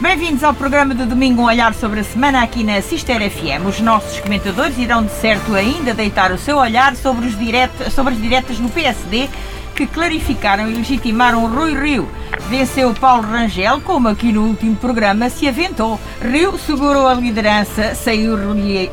[0.00, 3.66] Bem-vindos ao programa do domingo Um Olhar sobre a Semana aqui na Cister FM.
[3.66, 8.14] Os nossos comentadores irão de certo ainda deitar o seu olhar sobre, os direto, sobre
[8.14, 9.28] as diretas no PSD
[9.74, 12.08] que clarificaram e legitimaram Rui Rio.
[12.48, 15.98] Venceu Paulo Rangel, como aqui no último programa se aventou.
[16.22, 18.36] Rio segurou a liderança, saiu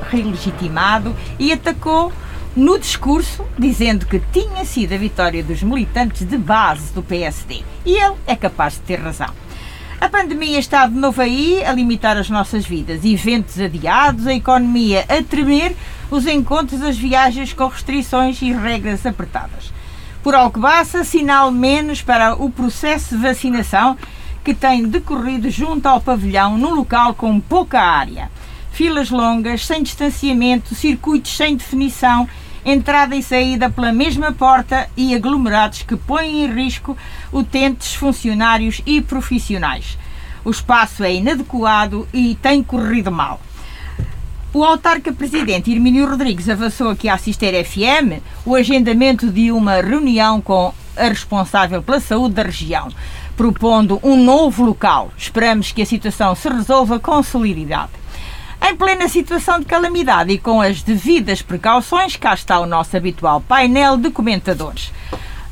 [0.10, 2.12] relegitimado e atacou
[2.56, 7.62] no discurso, dizendo que tinha sido a vitória dos militantes de base do PSD.
[7.86, 9.45] E ele é capaz de ter razão.
[10.00, 13.06] A pandemia está de novo aí a limitar as nossas vidas.
[13.06, 15.76] Eventos adiados, a economia a tremer,
[16.12, 19.72] os encontros, as viagens com restrições e regras apertadas.
[20.22, 23.98] Por Alcobaça, sinal menos para o processo de vacinação
[24.44, 28.30] que tem decorrido junto ao pavilhão num local com pouca área.
[28.72, 32.28] Filas longas, sem distanciamento, circuitos sem definição
[32.66, 36.98] entrada e saída pela mesma porta e aglomerados que põem em risco
[37.32, 39.98] utentes, funcionários e profissionais.
[40.44, 43.40] O espaço é inadequado e tem corrido mal.
[44.54, 50.40] O autarca presidente Hermínio Rodrigues avançou aqui à Cister FM o agendamento de uma reunião
[50.40, 52.88] com a responsável pela saúde da região,
[53.36, 55.12] propondo um novo local.
[55.18, 57.92] Esperamos que a situação se resolva com celeridade.
[58.68, 63.40] Em plena situação de calamidade e com as devidas precauções, cá está o nosso habitual
[63.40, 64.92] painel de comentadores.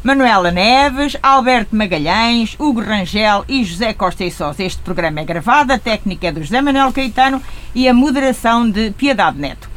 [0.03, 4.59] Manuela Neves, Alberto Magalhães, Hugo Rangel e José Costa e Sós.
[4.59, 7.39] Este programa é gravado, a técnica é do José Manuel Caetano
[7.75, 9.69] e a moderação de Piedade Neto.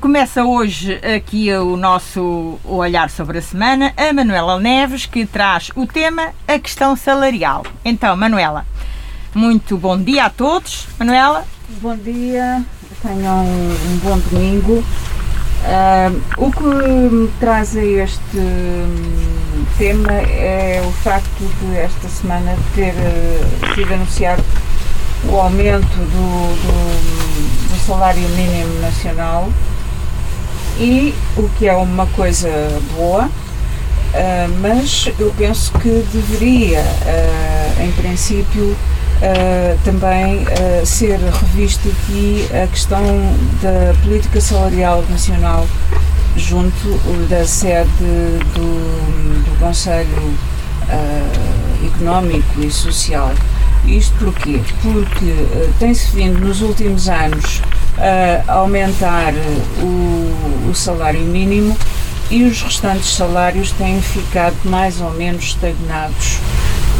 [0.00, 5.84] Começa hoje aqui o nosso olhar sobre a semana, a Manuela Neves, que traz o
[5.84, 7.66] tema a questão salarial.
[7.84, 8.64] Então, Manuela,
[9.34, 10.86] muito bom dia a todos.
[10.96, 12.64] Manuela, Bom dia,
[13.02, 14.82] tenham um, um bom domingo.
[15.62, 22.56] Uh, o que me traz a este um, tema é o facto de esta semana
[22.74, 24.42] ter uh, sido anunciado
[25.30, 29.52] o aumento do, do, do, salário mínimo nacional
[30.80, 32.48] e o que é uma coisa
[32.96, 36.82] boa, uh, mas eu penso que deveria,
[37.78, 38.74] em princípio,
[39.18, 43.02] Uh, também uh, ser revisto aqui a questão
[43.60, 45.66] da política salarial nacional
[46.36, 53.32] junto da sede do, do Conselho uh, Económico e Social.
[53.84, 54.60] Isto porquê?
[54.82, 55.34] Porque
[55.80, 57.60] tem-se vindo nos últimos anos
[58.46, 59.32] a aumentar
[59.82, 61.76] o, o salário mínimo
[62.30, 66.38] e os restantes salários têm ficado mais ou menos estagnados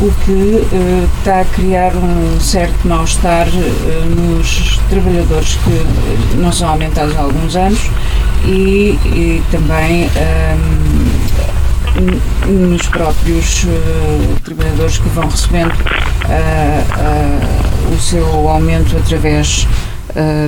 [0.01, 6.69] o que uh, está a criar um certo mal-estar uh, nos trabalhadores que não são
[6.69, 7.81] aumentados há alguns anos
[8.45, 10.09] e, e também
[12.47, 15.75] nos próprios uh, trabalhadores que vão recebendo
[17.93, 19.67] o seu aumento através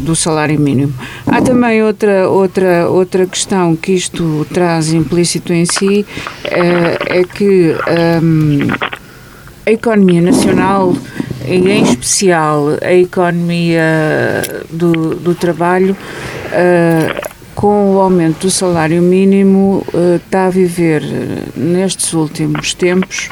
[0.03, 0.93] do salário mínimo.
[1.27, 6.05] Há também outra, outra, outra questão que isto traz implícito em si,
[6.45, 7.77] é que
[8.23, 8.69] um,
[9.67, 10.95] a economia nacional
[11.47, 13.83] e em especial a economia
[14.71, 15.97] do, do trabalho
[16.47, 21.03] uh, com o aumento do salário mínimo uh, está a viver
[21.57, 23.29] nestes últimos tempos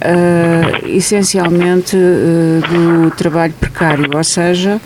[0.00, 4.80] uh, essencialmente do trabalho precário, ou seja,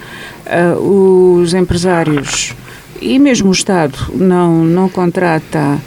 [0.80, 2.54] os empresários
[3.00, 5.78] e mesmo o Estado não, não contrata,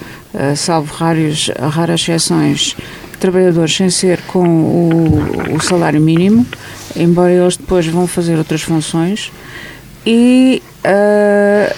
[0.55, 2.75] salvo raros, raras exceções,
[3.23, 6.45] trabalhadores sem ser com o, o salário mínimo,
[6.93, 9.31] embora eles depois vão fazer outras funções
[10.05, 11.73] e uh,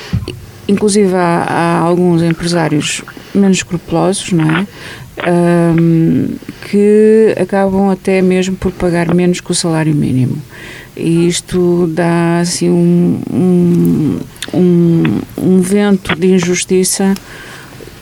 [0.68, 4.68] inclusive há, há, alguns empresários menos escrupulosos, não é?
[5.30, 10.42] Um, que acabam até mesmo por pagar menos que o salário mínimo.
[10.98, 14.20] E isto dá assim um, um,
[14.52, 17.14] um, um vento de injustiça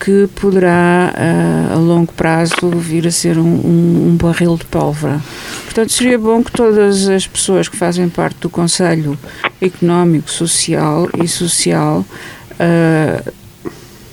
[0.04, 5.22] que poderá a, a longo prazo vir a ser um, um, um, barril de pólvora.
[5.64, 9.18] Portanto, seria bom que todas as pessoas que fazem parte do Conselho
[9.62, 12.06] Económico, Social e Social
[12.52, 13.34] uh,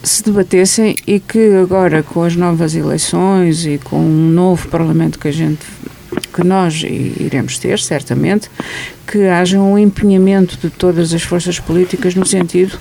[0.01, 5.27] se debatessem e que agora com as novas eleições e com um novo Parlamento que
[5.27, 5.67] a gente
[6.31, 8.51] que nós iremos ter, certamente,
[9.07, 12.79] que haja um empenhamento de todas as forças políticas no sentido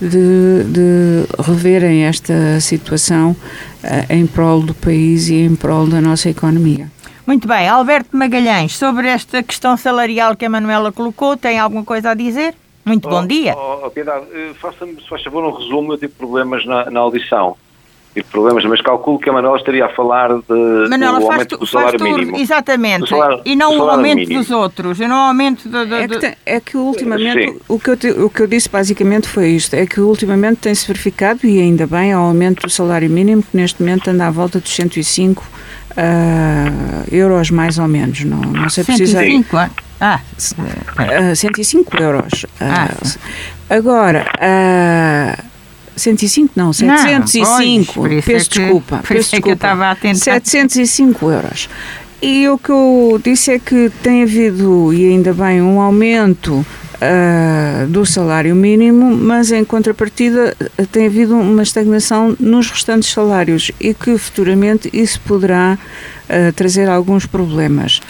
[0.00, 6.28] de, de reverem esta situação uh, em prol do país e em prol da nossa
[6.28, 6.90] economia.
[7.26, 12.10] Muito bem, Alberto Magalhães, sobre esta questão salarial que a Manuela colocou, tem alguma coisa
[12.10, 12.54] a dizer?
[12.88, 13.54] Muito oh, bom dia.
[13.54, 15.92] Oh, oh Piedade, eh, faça-me, se faz favor, um resumo.
[15.92, 17.54] Eu tive problemas na, na audição.
[18.18, 21.32] Tipo de problemas, mas calculo que a Manuela estaria a falar de Manuela, do faz
[21.32, 22.36] aumento tu, do faz salário tu, mínimo.
[22.38, 24.40] exatamente, salário- e não o aumento mínimo.
[24.40, 27.58] dos outros, e não o aumento do, do- É que, é que ultimamente, Sim.
[27.68, 30.86] o que, eu te- o que eu disse basicamente foi isto, é que ultimamente tem-se
[30.86, 34.60] verificado, e ainda bem, ao aumento do salário mínimo, que neste momento anda à volta
[34.60, 35.44] dos 105
[35.96, 39.20] ah, euros mais ou menos, não, não sei precisar.
[39.20, 40.20] 105, ah, ah,
[41.30, 42.46] Ah, 105 euros.
[42.60, 42.88] Ah,
[43.70, 45.44] Ah, agora, ah,
[45.98, 49.00] 105 não, 705, pois, por isso é peço que- desculpa.
[49.06, 49.54] peço isso é que eu desculpa.
[49.54, 50.18] estava a tentar.
[50.18, 51.68] 705 euros.
[52.20, 56.64] E o que eu disse é que tem havido, e ainda bem, um aumento
[57.00, 60.56] ah, do salário mínimo, mas em contrapartida
[60.90, 65.78] tem havido uma estagnação nos restantes salários e que futuramente isso poderá
[66.28, 68.00] ah, trazer alguns problemas.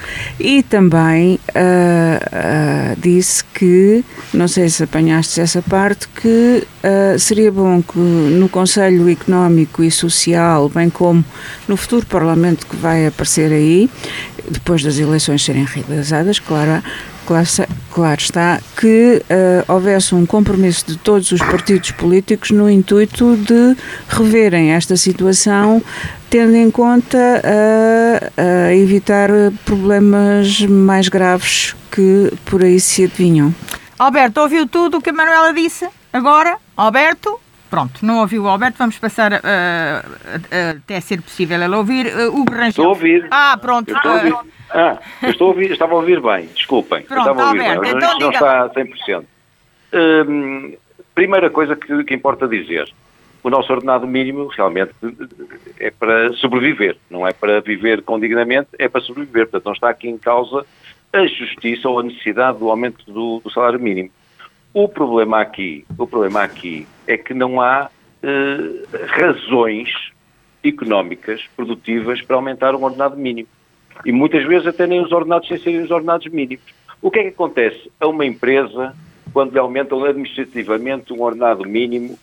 [0.41, 4.03] E também ah, disse que,
[4.33, 6.67] não sei se apanhaste essa parte, que
[7.19, 11.23] seria bom que no Conselho Económico e Social, bem como
[11.67, 13.91] no futuro Parlamento que vai aparecer aí,
[14.51, 16.83] depois das eleições serem realizadas, claro,
[17.29, 22.69] claro, está- claro está, que ah, houvesse um compromisso de todos os partidos políticos no
[22.71, 23.77] intuito de
[24.09, 25.83] reverem esta situação,
[26.31, 29.29] tendo em conta a, a evitar
[29.65, 33.55] problemas mais graves que por aí se adivinham.
[33.99, 35.87] Alberto, ouviu tudo o que a Manuela disse?
[36.13, 37.39] Agora, Alberto?
[37.69, 39.99] Pronto, não ouviu o Alberto, vamos passar a- a-
[40.57, 42.69] a- até ser possível ela ouvir uh, o Rangel.
[42.71, 43.27] Estou a ouvir.
[43.31, 43.95] Ah, pronto.
[43.95, 44.35] Estou a ouvir.
[44.71, 47.03] Ah, eu estou a ouvir, estava a ouvir bem, desculpem.
[47.03, 49.25] Pronto, estava a ouvir Alberto, bem, mas então não está a 100%.
[49.95, 50.77] Hum,
[51.15, 52.93] primeira coisa que, que importa dizer,
[53.43, 54.93] o nosso ordenado mínimo realmente
[55.81, 59.47] é para sobreviver, não é para viver com dignamente, é para sobreviver.
[59.47, 60.67] Portanto, não está aqui em causa
[61.13, 64.11] a justiça ou a necessidade do aumento do, do salário mínimo.
[64.75, 67.91] O problema aqui, o problema aqui é que não há
[68.23, 69.89] eh, razões
[70.63, 73.49] económicas, produtivas, para aumentar o ordenado mínimo.
[74.05, 76.65] E muitas vezes até nem os ordenados sem serem os ordenados mínimos.
[77.01, 78.95] O que é que acontece a uma empresa
[79.33, 82.19] quando lhe aumentam administrativamente um ordenado mínimo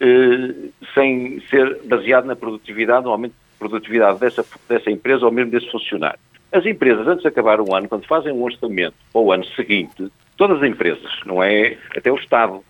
[0.00, 5.50] eh, sem ser baseado na produtividade, no aumento de produtividade dessa, dessa empresa ou mesmo
[5.50, 6.18] desse funcionário?
[6.52, 10.10] As empresas, antes de acabar um ano, quando fazem um orçamento para o ano seguinte,
[10.36, 12.62] todas as empresas, não é até o Estado,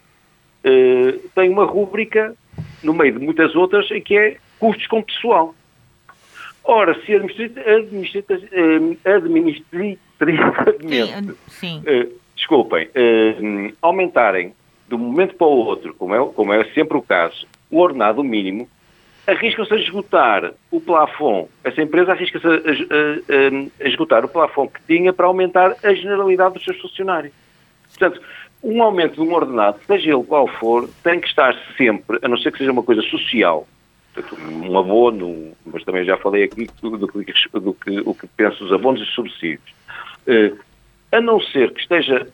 [0.65, 2.35] eh, têm uma rúbrica,
[2.83, 5.55] no meio de muitas outras, em que é custos com pessoal.
[6.69, 8.97] Ora, se administrati- administrati- eh,
[10.19, 14.53] administrativamente, sim, eh, desculpem, eh, aumentarem
[14.89, 18.23] de um momento para o outro, como é, como é sempre o caso, o ordenado
[18.23, 18.69] mínimo,
[19.27, 21.49] arriscam-se a esgotar o plafond.
[21.65, 26.55] Essa empresa arrisca-se a- a- a esgotar o plafond que tinha para aumentar a generalidade
[26.55, 27.33] dos seus funcionários.
[27.99, 28.21] Portanto,
[28.63, 32.37] um aumento de um ordenado, seja ele qual for, tem que estar sempre, a não
[32.39, 33.67] ser que seja uma coisa social,
[34.23, 37.25] portanto, um abono, mas também já falei aqui do, do que-
[37.61, 39.75] do que, o que penso dos abonos e subsídios,
[40.27, 40.53] Eh,
[41.13, 42.27] a não ser que esteja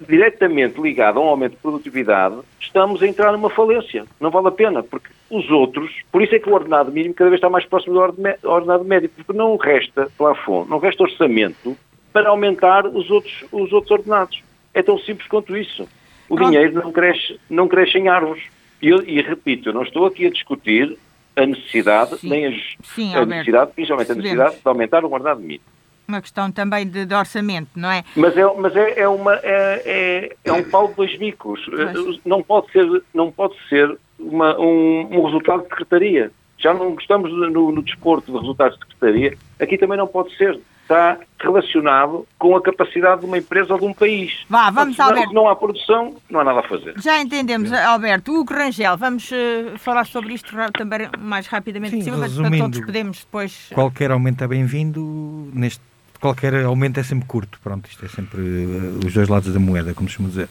[0.00, 4.06] diretamente ligado a um aumento de produtividade, estamos a entrar numa falência.
[4.20, 7.28] Não vale a pena, porque os outros, por isso é que o ordenado mínimo cada
[7.30, 11.76] vez está mais próximo do orde- ordenado médio, porque não resta plafond, não resta orçamento
[12.12, 14.40] para aumentar os outros, os outros ordenados.
[14.72, 15.88] É tão simples quanto isso.
[16.28, 18.42] O dinheiro não cresce, não cresce em árvores.
[18.80, 20.96] E, eu- e repito, eu não estou aqui a discutir
[21.42, 22.28] a necessidade, Sim.
[22.28, 22.50] nem a,
[22.82, 23.28] Sim, a Alberto.
[23.30, 25.60] necessidade, principalmente a necessidade de aumentar o ordenado mínimo.
[26.06, 28.02] Uma questão também de, de orçamento, não é?
[28.16, 31.60] Mas é, mas é, é uma, é, é, é um pau de dois bicos.
[31.68, 36.30] Mas- Não pode ser, não pode ser uma, um, um resultado de secretaria.
[36.56, 39.36] Já não gostamos no, no desporto de resultados de secretaria.
[39.60, 40.58] Aqui também não pode ser.
[40.88, 44.46] Está relacionado com a capacidade de uma empresa ou de um país.
[44.48, 45.28] Vá, vamos, não, Alberto.
[45.28, 46.94] se não há produção, não há nada a fazer.
[46.96, 48.32] Já entendemos, Alberto.
[48.32, 52.80] Hugo Rangel, vamos eh, falar sobre isto também mais rapidamente Sim, possível, mas para todos
[52.80, 53.70] podemos depois.
[53.74, 55.82] Qualquer aumento é bem-vindo, neste
[56.20, 59.94] qualquer aumento é sempre curto, pronto, isto é sempre eh, os dois lados da moeda,
[59.94, 60.48] como costuma dizer.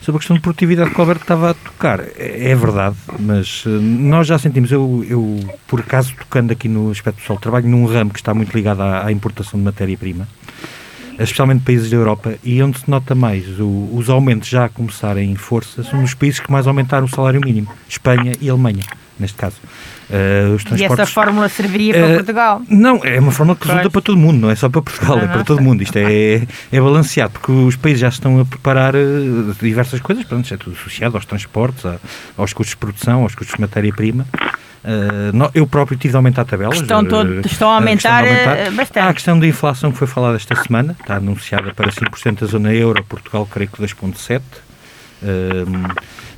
[0.00, 3.64] Sobre a questão de produtividade que o Alberto estava a tocar, é, é verdade, mas
[3.66, 7.84] eh, nós já sentimos, eu, eu por acaso tocando aqui no aspecto pessoal, trabalho num
[7.86, 10.26] ramo que está muito ligado à, à importação de matéria-prima,
[11.18, 15.30] especialmente países da Europa, e onde se nota mais o- os aumentos já a começarem
[15.30, 18.84] em força são nos países que mais aumentaram o salário mínimo, Espanha e Alemanha,
[19.20, 19.56] neste caso.
[20.10, 22.62] Eh, os E essa transportes fórmula serviria para Eh, Portugal.
[22.68, 23.92] não, é uma forma que resulta Pois.
[23.92, 25.32] para todo mundo, não é só para Portugal, é Aham.
[25.32, 25.82] para todo mundo.
[25.82, 28.98] Isto é, é balanceado, porque os países já estão a preparar eh,
[29.60, 31.98] diversas coisas, pronto, é tudo associado aos transportes, a-
[32.36, 34.26] aos custos de produção, aos custos de matéria-prima.
[35.34, 36.80] No- eu próprio tive de aumentar tabelas.
[36.80, 38.98] Estão todo- estão a a aumentar, de eh, bastante.
[39.04, 42.46] Há a questão da inflação que foi falada esta semana, está anunciada para 5% da
[42.46, 44.40] zona euro, Portugal creio que 2,7%.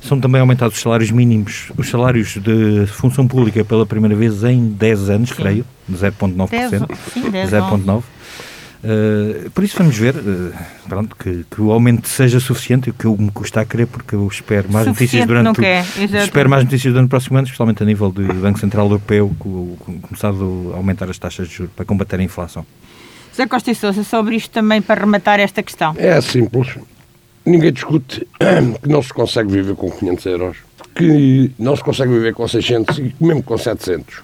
[0.01, 4.67] São também aumentados os salários mínimos, os salários de função pública pela primeira vez em
[4.67, 5.35] 10 anos, Sim.
[5.35, 6.87] creio, 0,9%.
[7.49, 8.03] 0,9%.
[8.83, 10.53] Uh, por isso vamos ver uh,
[10.89, 14.13] pronto, que, que, o aumento seja suficiente, o que eu me custa a crer, porque
[14.13, 15.63] eu espero mais notícias durante o,
[16.21, 19.33] espero mais notícias durante o próximo ano, especialmente a nível do Banco Central Europeu,
[20.01, 22.65] começado a aumentar as taxas de juros para combater a inflação.
[23.31, 25.95] José Costa e Sousa, sobre isto também para rematar esta questão.
[25.97, 26.75] É simples.
[27.45, 28.27] Ninguém discute
[28.81, 30.57] que não se consegue viver com 500 euros,
[30.95, 34.21] que não se consegue viver com 600 e mesmo com 700.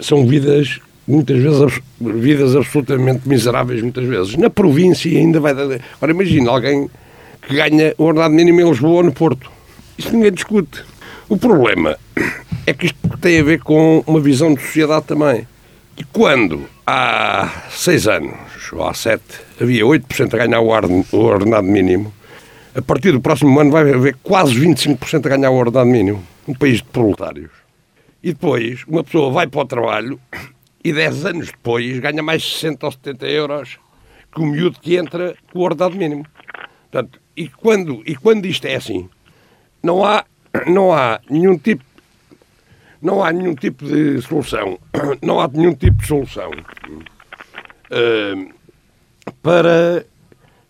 [0.00, 4.36] São vidas muitas vezes vidas absolutamente miseráveis, muitas vezes.
[4.36, 5.64] Na província ainda vai dar...
[5.64, 6.88] Agora imagina alguém
[7.46, 9.50] que ganha o ordenado mínimo em Lisboa ou no Porto.
[9.98, 10.84] Isso ninguém discute.
[11.28, 11.98] O problema
[12.66, 15.46] é que isto tem a ver com uma visão de sociedade também.
[15.96, 20.68] E quando há seis anos, ou há sete, havia 8% a ganhar o
[21.18, 22.12] ordenado mínimo,
[22.74, 26.22] a partir do próximo ano vai haver quase 25% a ganhar o ordenado mínimo.
[26.48, 27.50] Um país de proletários.
[28.22, 30.20] E depois, uma pessoa vai para o trabalho
[30.82, 33.78] e 10 anos depois ganha mais 60 ou 70 euros
[34.34, 36.24] que o miúdo que entra com o ordenado mínimo.
[36.90, 39.08] Portanto, e quando, e quando isto é assim,
[39.82, 40.24] não há,
[40.66, 41.84] não há nenhum tipo
[43.02, 44.78] não há nenhum tipo de solução,
[45.22, 46.50] não há nenhum tipo de solução
[47.90, 48.54] uh,
[49.42, 50.06] para,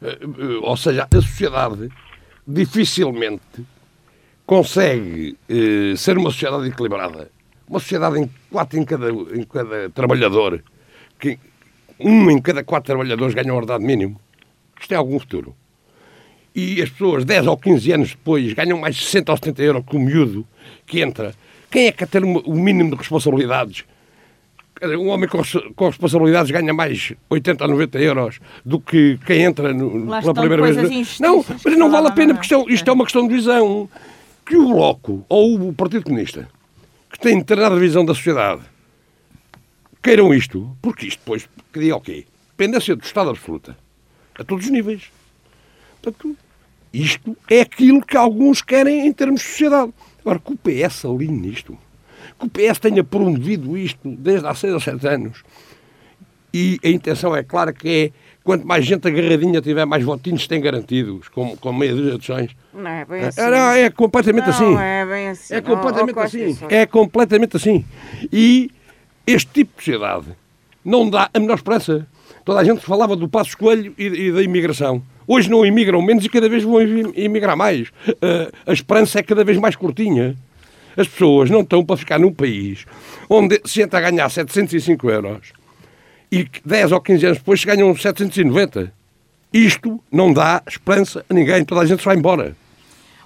[0.00, 1.88] uh, ou seja, a sociedade
[2.46, 3.64] dificilmente
[4.46, 7.30] consegue uh, ser uma sociedade equilibrada
[7.72, 10.62] uma sociedade em quatro em cada, em cada trabalhador,
[11.18, 11.38] que
[11.98, 14.20] um em cada quatro trabalhadores ganha um ordenado mínimo.
[14.78, 15.56] Isto é algum futuro.
[16.54, 19.96] E as pessoas, 10 ou 15 anos depois, ganham mais 60 ou 70 euros que
[19.96, 20.46] o miúdo
[20.86, 21.34] que entra.
[21.72, 23.84] Quem é que ter o mínimo de responsabilidades?
[24.82, 25.40] Um homem com,
[25.74, 30.62] com responsabilidades ganha mais 80 ou 90 euros do que quem entra no, pela primeira
[30.70, 31.18] vez.
[31.18, 33.88] Não, mas não vale a pena, porque isto é, isto é uma questão de visão.
[34.44, 36.48] Que o Bloco ou o Partido Comunista
[37.10, 38.62] que têm determinada visão da sociedade
[40.02, 42.26] queiram isto, porque isto depois cria o quê?
[42.56, 43.78] Dependência do Estado absoluta.
[44.38, 45.04] A todos os níveis.
[46.02, 46.36] Portanto,
[46.92, 49.92] isto é aquilo que alguns querem em termos de sociedade.
[50.22, 51.76] Agora, que o PS alinhe nisto,
[52.38, 55.42] que o PS tenha promovido isto desde há seis ou sete anos,
[56.54, 58.12] e a intenção é clara que é
[58.44, 62.56] quanto mais gente agarradinha tiver, mais votinhos tem garantidos, com, com meia dúzia de eleições.
[62.74, 63.40] Não é bem assim.
[63.40, 64.74] É, não, é completamente não, assim.
[64.74, 65.54] Não é bem assim.
[65.54, 66.58] É completamente assim.
[66.68, 67.84] É completamente assim.
[68.32, 68.70] E
[69.26, 70.26] este tipo de sociedade
[70.84, 72.06] não dá a menor esperança.
[72.44, 75.02] Toda a gente falava do passo escolho e, e, da imigração.
[75.26, 76.80] Hoje não imigram menos e cada vez vão
[77.14, 77.88] imigrar mais.
[78.08, 80.36] Uh, a esperança é cada vez mais curtinha.
[80.96, 82.84] As pessoas não estão para ficar num país
[83.28, 85.52] onde se entra a ganhar 705 euros
[86.30, 88.92] e 10 ou 15 anos depois ganham 790.
[89.52, 92.56] Isto não dá esperança a ninguém, toda a gente se vai embora.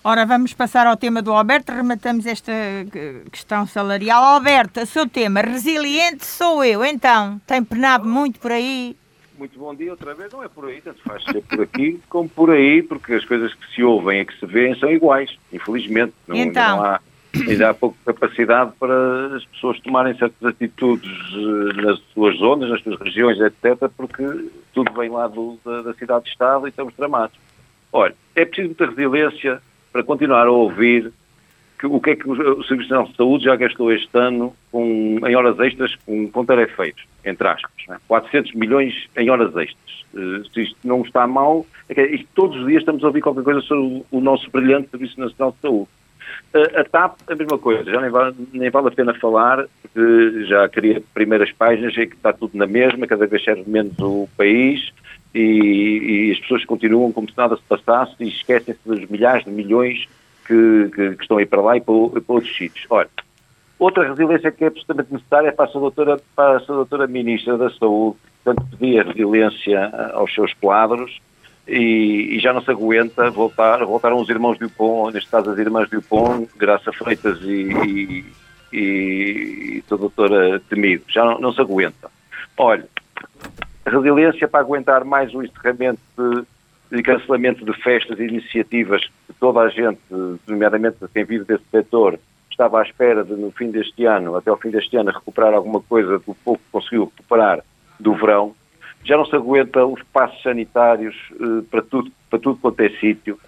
[0.03, 2.53] Ora, vamos passar ao tema do Alberto, rematamos esta
[3.31, 4.23] questão salarial.
[4.23, 8.97] Alberto, o seu tema, resiliente sou eu, então, tem penado muito por aí?
[9.39, 12.29] Muito bom dia outra vez, não é por aí, tanto faz ser por aqui como
[12.29, 16.15] por aí, porque as coisas que se ouvem e que se veem são iguais, infelizmente.
[16.27, 17.01] Não, então, não há
[17.49, 22.83] ainda há pouca capacidade para as pessoas tomarem certas atitudes eh, nas suas zonas, nas
[22.83, 24.23] suas regiões, etc., porque
[24.73, 27.37] tudo vem lá do, da, da cidade-estado e estamos tramados.
[27.93, 29.61] Olha, é preciso muita resiliência
[29.93, 31.13] para continuar a ouvir
[31.79, 35.19] que, o que é que o, Serviço Nacional de Saúde já gastou este ano com,
[35.27, 37.73] em horas extras com, com tarefeiros, entre aspas.
[37.89, 37.99] Né?
[38.09, 40.05] 400 milhões em horas extras.
[40.15, 43.45] Uh, se isto não está mal, é que todos os dias estamos a ouvir qualquer
[43.45, 45.89] coisa sobre o, o nosso brilhante Serviço Nacional de Saúde.
[46.75, 50.69] A TAP, a mesma coisa, já nem vale, nem vale a pena falar, porque já
[50.69, 54.91] queria primeiras páginas e que está tudo na mesma, cada vez serve menos o país
[55.35, 59.51] e, e as pessoas continuam como se nada se passasse e esquecem-se dos milhares de
[59.51, 60.07] milhões
[60.47, 62.87] que, que, que, estão aí para lá e para, para outros sítios.
[62.89, 63.09] Olha,
[63.79, 67.07] outra resiliência que é absolutamente necessária é para a sua doutora, para a sua doutora
[67.07, 71.21] Ministra da Saúde, tanto pedir resiliência aos seus quadros,
[71.67, 75.91] e, e, já não se aguenta voltar, voltaram os irmãos Dupont, neste caso as irmãs
[75.91, 78.25] Dupont, Graça Freitas e,
[78.73, 82.09] e, e a doutora Temido, já não, não, se aguenta.
[82.57, 82.87] Olha,
[83.85, 86.45] resiliência para aguentar mais um encerramento de,
[86.91, 90.01] de cancelamento de festas e iniciativas que toda a gente,
[90.47, 92.19] nomeadamente quem vive desse setor,
[92.51, 95.81] estava à espera de no fim deste ano, até ao fim deste ano, recuperar alguma
[95.81, 97.63] coisa do pouco que conseguiu recuperar
[98.01, 98.55] do verão,
[99.05, 103.39] já não se aguenta os passos sanitários uh, para, tudo, para tudo quanto é sítio,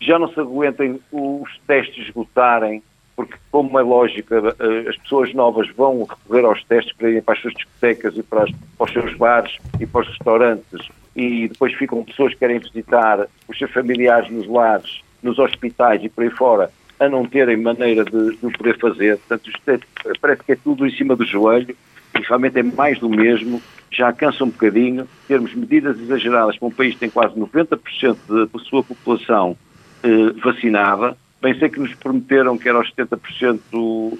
[0.00, 2.82] já não se aguentam os testes esgotarem,
[3.14, 7.34] porque, como é lógica, uh, as pessoas novas vão recorrer aos testes para irem para
[7.34, 11.48] as suas discotecas e para, as, para os seus bares e para os restaurantes, e
[11.48, 16.22] depois ficam pessoas que querem visitar os seus familiares nos lares nos hospitais e por
[16.22, 16.70] aí fora
[17.00, 19.18] a não terem maneira de, de poder fazer.
[19.18, 21.76] Portanto, é, parece que é tudo em cima do joelho
[22.18, 23.60] e realmente é mais do mesmo.
[23.90, 28.58] Já cansa um bocadinho termos medidas exageradas para um país que tem quase 90% da
[28.60, 29.56] sua população
[30.02, 31.16] eh, vacinada.
[31.40, 33.60] Bem sei que nos prometeram que era aos 70%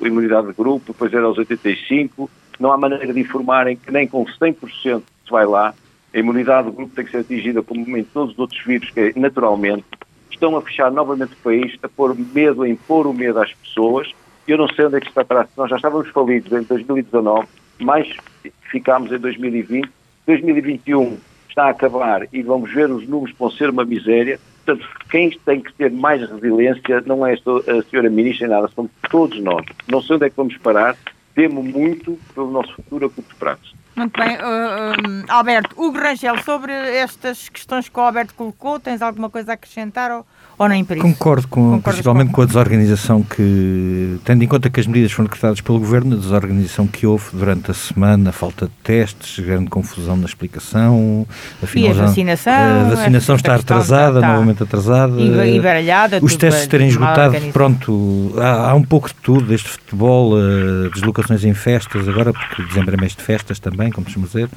[0.03, 2.29] imunidade de grupo, depois era aos 85%.
[2.61, 5.75] Não há maneira de informarem que nem com 100% se vai lá.
[6.17, 9.13] A imunidade de grupo tem que ser atingida como em todos os outros vírus, que
[9.17, 9.85] naturalmente
[10.31, 14.11] estão a fechar novamente o país, a pôr medo, a impor o medo às pessoas.
[14.49, 17.47] Eu não sei onde é que está para Nós já estávamos falidos em 2019,
[17.81, 18.09] mais
[18.71, 19.91] ficámos em 2020.
[20.27, 21.19] 2021
[21.51, 24.41] está a acabar e vamos ver os números vão ser uma miséria.
[24.65, 28.91] Portanto, quem tem que ter mais resiliência não é a senhora ministra nem nada, somos
[29.11, 29.67] todos nós.
[29.87, 30.97] Não sei onde é que vamos parar,
[31.37, 33.77] temo muito pelo nosso futuro a curto prazo.
[33.95, 34.37] Muito bem.
[34.37, 39.53] Uh, uh, Alberto, Hugo Rangel, sobre estas questões que o Alberto colocou, tens alguma coisa
[39.53, 40.27] a acrescentar ou,
[40.59, 41.07] ou nem por isso?
[41.07, 45.61] Concordo, com, principalmente com a desorganização que, tendo em conta que as medidas foram decretadas
[45.61, 50.17] pelo Governo, a desorganização que houve durante a semana, a falta de testes, grande confusão
[50.17, 51.27] na explicação,
[51.63, 56.67] afinal, e a vacinação, a vacinação está atrasada, está novamente atrasada, e baralhada, os testes
[56.67, 62.09] terem esgotado, pronto, há, há, um pouco de tudo, desde futebol, uh, deslocações em festas,
[62.09, 64.49] agora porque dezembro é mês de festas também, como costuma dizer.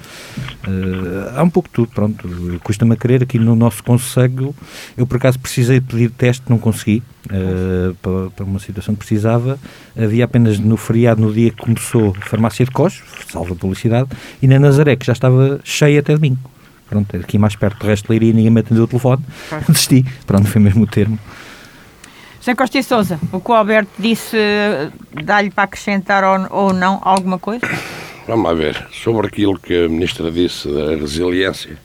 [0.67, 2.59] Uh, há um pouco de tudo, pronto.
[2.63, 4.55] Custa-me a crer aqui no nosso conselho.
[4.97, 7.03] Eu, por acaso, precisei pedir teste, não consegui.
[7.25, 9.59] Uh, para, para, uma situação que precisava.
[9.97, 14.09] Havia apenas no feriado, no dia que começou, a farmácia de Coches, salva publicidade,
[14.41, 16.39] e na Nazaré, que já estava cheia até domingo.
[16.89, 19.23] Pronto, aqui mais perto do resto de Leiria, ninguém me atendeu o telefone.
[19.67, 20.03] Desisti.
[20.25, 21.19] Pronto, foi mesmo o termo.
[22.39, 24.37] José Costa e Souza, o que o Alberto disse,
[25.23, 27.67] dá-lhe para acrescentar ou, ou não alguma coisa?
[28.25, 28.87] Vamos ver.
[28.91, 31.77] Sobre aquilo que a Ministra disse da resiliência,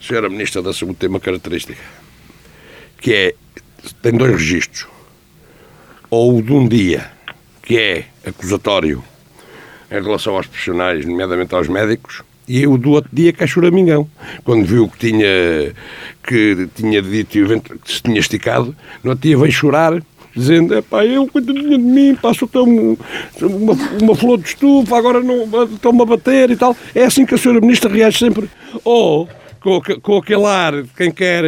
[0.00, 1.80] a Senhora Ministra da Saúde tem uma característica,
[3.00, 3.34] que é,
[4.02, 4.86] tem dois registros.
[6.10, 7.10] Ou o de um dia,
[7.62, 9.02] que é acusatório
[9.90, 14.08] em relação aos profissionais, nomeadamente aos médicos, e o do outro dia que é choramingão.
[14.44, 15.72] Quando viu que tinha,
[16.22, 20.02] que tinha dito que se tinha esticado, no outro dia veio chorar
[20.34, 22.96] dizendo, é pá, eu coitadinha de mim, passo um,
[23.42, 26.76] uma, uma flor de estufa, agora não estão-me a bater e tal.
[26.94, 28.48] É assim que a senhora ministra reage sempre.
[28.84, 29.28] Ou
[29.60, 31.44] com, com aquele ar de quem quer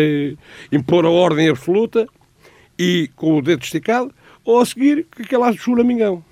[0.70, 2.06] impor a ordem absoluta
[2.78, 4.12] e com o dedo esticado,
[4.44, 6.24] ou a seguir com aquele ar de choramingão.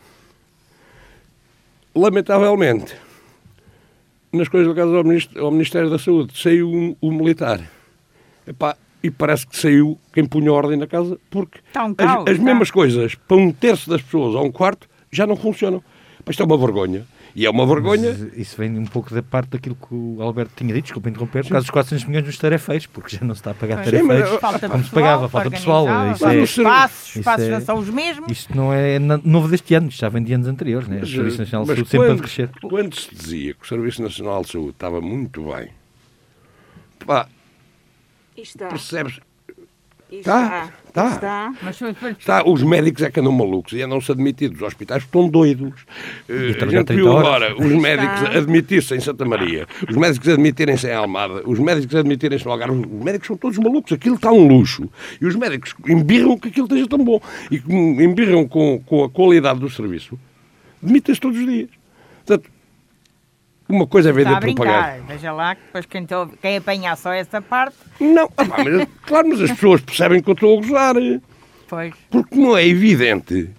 [1.94, 2.94] Lamentavelmente,
[4.32, 7.60] nas coisas ligadas ao, ao Ministério da Saúde, saiu um, um militar.
[8.46, 12.34] Epá, e parece que saiu quem punha ordem na casa, porque tá um caos, as,
[12.34, 15.82] as mesmas coisas para um terço das pessoas ou um quarto já não funcionam.
[16.24, 17.06] Mas isto é uma vergonha.
[17.34, 18.16] E é uma vergonha.
[18.18, 21.42] Mas isso vem um pouco da parte daquilo que o Alberto tinha dito, desculpa interromper,
[21.44, 24.40] por causa dos 400 milhões dos tarefeiros, porque já não se está a pagar tarefeiros
[24.40, 25.86] falta como se pagava, falta pessoal.
[26.12, 28.30] Isso é, espaços, espaços já são os mesmos.
[28.30, 31.00] Isto não é novo deste ano, isto já vem de anos anteriores, né?
[31.02, 32.50] o Serviço Nacional de Saúde quando, sempre a crescer.
[32.62, 35.70] Quando se dizia que o Serviço Nacional de Saúde estava muito bem,
[37.06, 37.28] pá,
[38.68, 39.20] percebes,
[40.12, 41.08] Está, está.
[41.08, 41.52] Está.
[42.18, 42.44] Está.
[42.44, 44.58] Os médicos é que andam malucos e andam-se admitidos.
[44.58, 45.82] Os hospitais estão doidos.
[46.28, 50.92] Uh, a gente viu agora os médicos admitir-se em Santa Maria, os médicos admitirem-se em
[50.92, 52.80] Almada, os médicos admitirem-se no Algarve.
[52.80, 53.92] Os médicos são todos malucos.
[53.92, 54.90] Aquilo está um luxo.
[55.20, 57.20] E os médicos embirram que aquilo esteja tão bom.
[57.50, 60.18] E embirram com, com a qualidade do serviço.
[60.82, 61.68] Admitem-se todos os dias.
[62.26, 62.50] Portanto,
[63.70, 65.02] uma coisa é vender propaganda.
[65.06, 67.76] Veja lá, que depois quem, tô, quem apanhar só essa parte.
[68.00, 70.94] Não, ah, mas, claro, mas as pessoas percebem que eu estou a gozar.
[71.68, 71.94] Pois.
[72.10, 73.50] Porque não é evidente.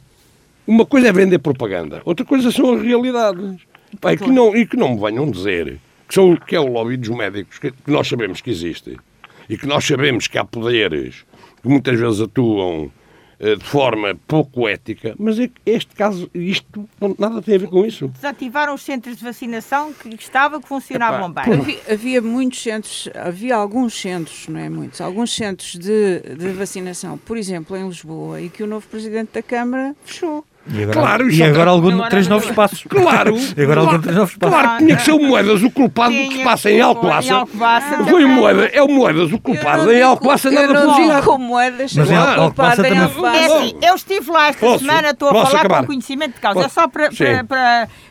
[0.67, 3.61] Uma coisa é vender propaganda, outra coisa são as realidades.
[3.93, 6.97] E, que não, e que não me venham dizer que, são, que é o lobby
[6.97, 8.97] dos médicos, que, que nós sabemos que existe,
[9.49, 11.25] e que nós sabemos que há poderes
[11.61, 12.91] que muitas vezes atuam
[13.41, 18.07] de forma pouco ética, mas é este caso, isto nada tem a ver com isso.
[18.09, 21.59] Desativaram os centros de vacinação que estava, que funcionavam Epá, bem.
[21.59, 27.17] Havia, havia, muitos centros, havia alguns centros, não é muitos, alguns centros de, de vacinação,
[27.17, 30.45] por exemplo, em Lisboa, e que o novo Presidente da Câmara fechou.
[30.67, 32.83] E agora, claro, e agora algum, agora três novos passos.
[32.87, 33.35] Claro.
[33.57, 34.59] E agora algum, três novos passos.
[34.59, 37.45] Claro, tinha que ser o Moedas o culpado do que se passa em Alcobaça.
[38.07, 42.11] Foi o Moedas, é o Moedas o culpado em Alcobaça, nada digo com Moedas, mas
[42.11, 45.79] em Alcobaça também É assim, eu estive lá esta posso, semana, estou a falar acabar.
[45.81, 46.61] com conhecimento de causa.
[46.61, 47.09] É só para,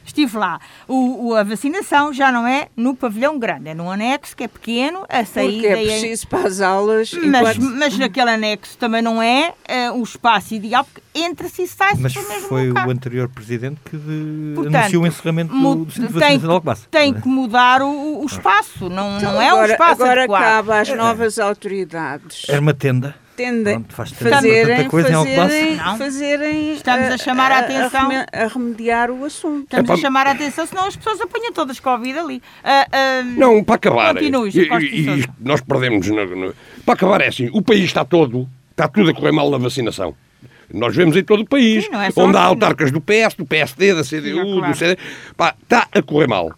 [0.05, 0.61] estive lá.
[0.89, 4.49] O, o, a vacinação já não é no pavilhão grande, é num anexo que é
[4.49, 6.29] pequeno, a saída Porque é preciso é...
[6.29, 7.13] para as aulas.
[7.13, 7.77] Mas, enquanto...
[7.77, 9.55] mas naquele anexo também não é
[9.93, 14.53] uh, o espaço ideal, porque entra-se e sai-se Mas foi o anterior presidente que de...
[14.55, 16.87] Portanto, anunciou o encerramento do, do centro de vacinação de Alcobaça.
[16.91, 20.43] Tem que mudar o, o espaço, não, então, não é agora, um espaço Agora adequado.
[20.43, 22.49] cabe às novas autoridades.
[22.49, 25.43] Era uma tenda tendem Pronto, faz tanta- fazerem, tanta coisa em Alcobaça.
[25.49, 25.97] fazerem, Não.
[25.97, 28.11] fazerem Estamos a chamar a atenção.
[28.35, 29.63] a remediar o assunto.
[29.65, 32.43] Estamos É a pá- chamar a atenção, senão as pessoas apanham todas Covid ali.
[32.63, 34.13] Ah, ah, Não, para acabar.
[34.15, 36.07] Continue, e- e- e nós perdemos.
[36.09, 39.51] no- no- para acabar, é assim: o país está todo, está tudo a correr mal
[39.51, 40.15] na vacinação.
[40.73, 42.49] Nós vemos em todo o país, Sim, é onde há não.
[42.49, 44.73] autarcas do PS, do PSD, da CDU, Sim, é claro.
[44.73, 44.99] do CD.
[45.37, 46.53] Pá, está a correr mal.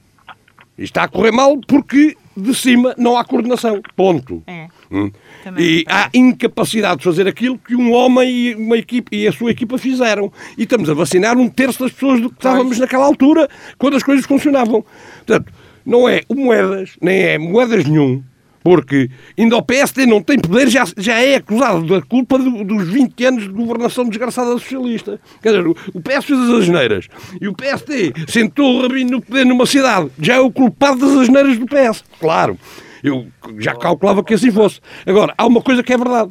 [0.77, 3.81] E está a correr mal porque de cima não há coordenação.
[3.95, 4.43] Ponto.
[4.47, 4.69] É.
[4.91, 5.11] Hum.
[5.59, 9.51] E há incapacidade de fazer aquilo que um homem e, uma equipe, e a sua
[9.51, 10.33] equipa fizeram.
[10.57, 13.49] E estamos a vacinar um terço das pessoas do que estávamos naquela altura,
[13.79, 14.85] quando as coisas funcionavam.
[15.27, 15.53] Portanto,
[15.85, 18.23] não é o moedas, nem é moedas nenhum,
[18.63, 22.89] porque ainda o PSD não tem poder, já, já é acusado da culpa do- dos
[22.89, 25.21] 20 anos de governação desgraçada socialista.
[25.43, 27.09] Quer dizer, o, o PS fez as asneiras
[27.41, 31.17] e o PSD sentou o rabinho no poder numa cidade, já é o culpado das
[31.23, 32.05] asneiras do PS.
[32.21, 32.59] Claro.
[33.03, 33.27] Eu
[33.59, 34.81] já calculava que assim fosse.
[35.05, 36.31] Agora, há uma coisa que é verdade.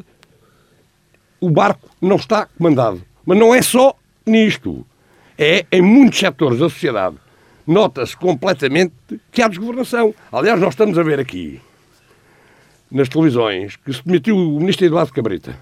[1.39, 3.01] O barco não está comandado.
[3.25, 4.85] Mas não é só nisto.
[5.37, 7.15] É em muitos setores da sociedade.
[7.67, 8.93] Nota-se completamente
[9.31, 10.13] que há desgovernação.
[10.31, 11.59] Aliás, nós estamos a ver aqui,
[12.91, 15.55] nas televisões, que se demitiu o ministro Eduardo Cabrita,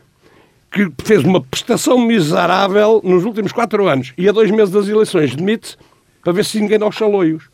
[0.71, 5.35] que fez uma prestação miserável nos últimos quatro anos e a dois meses das eleições
[5.35, 5.77] demite-se
[6.23, 7.49] para ver se ninguém dá os chaloios.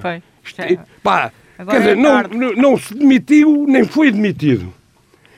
[0.00, 0.22] Foi.
[0.44, 2.36] Isto E, é- Pá, Agora quer é dizer, não, tarde.
[2.36, 4.72] não, não se demitiu, nem foi demitido.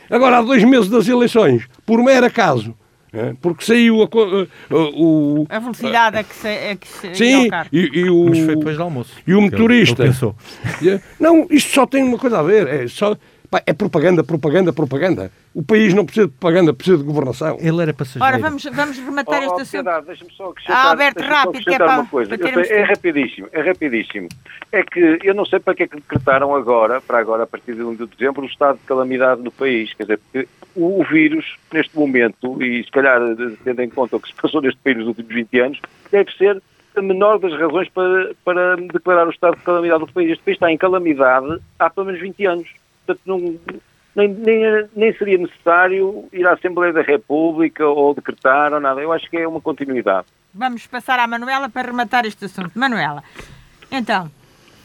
[0.08, 2.74] Agora, há dois meses das eleições, por mero acaso,
[3.12, 5.46] eh, porque saiu a eh, o...
[5.48, 8.26] A velocidade a que se, a que se Sim, e, e o...
[8.28, 9.12] Mas foi depois do almoço.
[9.26, 10.02] E o Ele- motorista?
[10.04, 10.36] ele pensou.
[11.18, 12.66] Não, isto só tem uma coisa a ver.
[12.68, 13.16] É, só,
[13.66, 15.30] é propaganda, propaganda, propaganda.
[15.54, 17.56] O país não precisa de propaganda, precisa de governação.
[17.60, 18.24] Ele era passageiro.
[18.24, 21.78] Ora, vamos, vamos rematar Oh, este oh, Deixa-me só acrescentar, Ah, Alberto, rápido, que é
[21.78, 22.38] para- uma coisa.
[22.38, 24.28] para sei, é rapidíssimo, é rapidíssimo.
[24.72, 27.74] É que eu não sei para que é que decretaram agora, para agora, a partir
[27.74, 29.92] de 1 de dezembro, o estado de calamidade no país.
[29.94, 33.20] Quer dizer, porque o, o vírus, neste momento, e se calhar
[33.64, 36.60] tendo em conta o que se passou neste país nos últimos 20 anos, deve ser
[36.96, 40.30] a menor das razões para, para declarar o estado de calamidade do país.
[40.30, 42.68] Este país está em calamidade há pelo menos 20 anos.
[43.06, 43.38] Portanto, não,
[44.16, 49.00] nem, nem, nem seria necessário ir à Assembleia da República ou decretar ou nada.
[49.00, 50.26] Eu acho que é uma continuidade.
[50.54, 52.70] Vamos passar à Manuela para rematar este assunto.
[52.76, 53.22] Manuela,
[53.90, 54.30] então,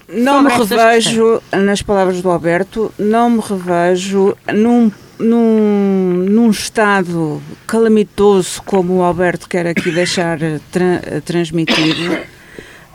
[0.07, 8.63] Não me revejo, nas palavras do Alberto, não me revejo num, num, num estado calamitoso
[8.63, 10.39] como o Alberto quer aqui deixar
[10.71, 12.27] tra- eh, transmitir.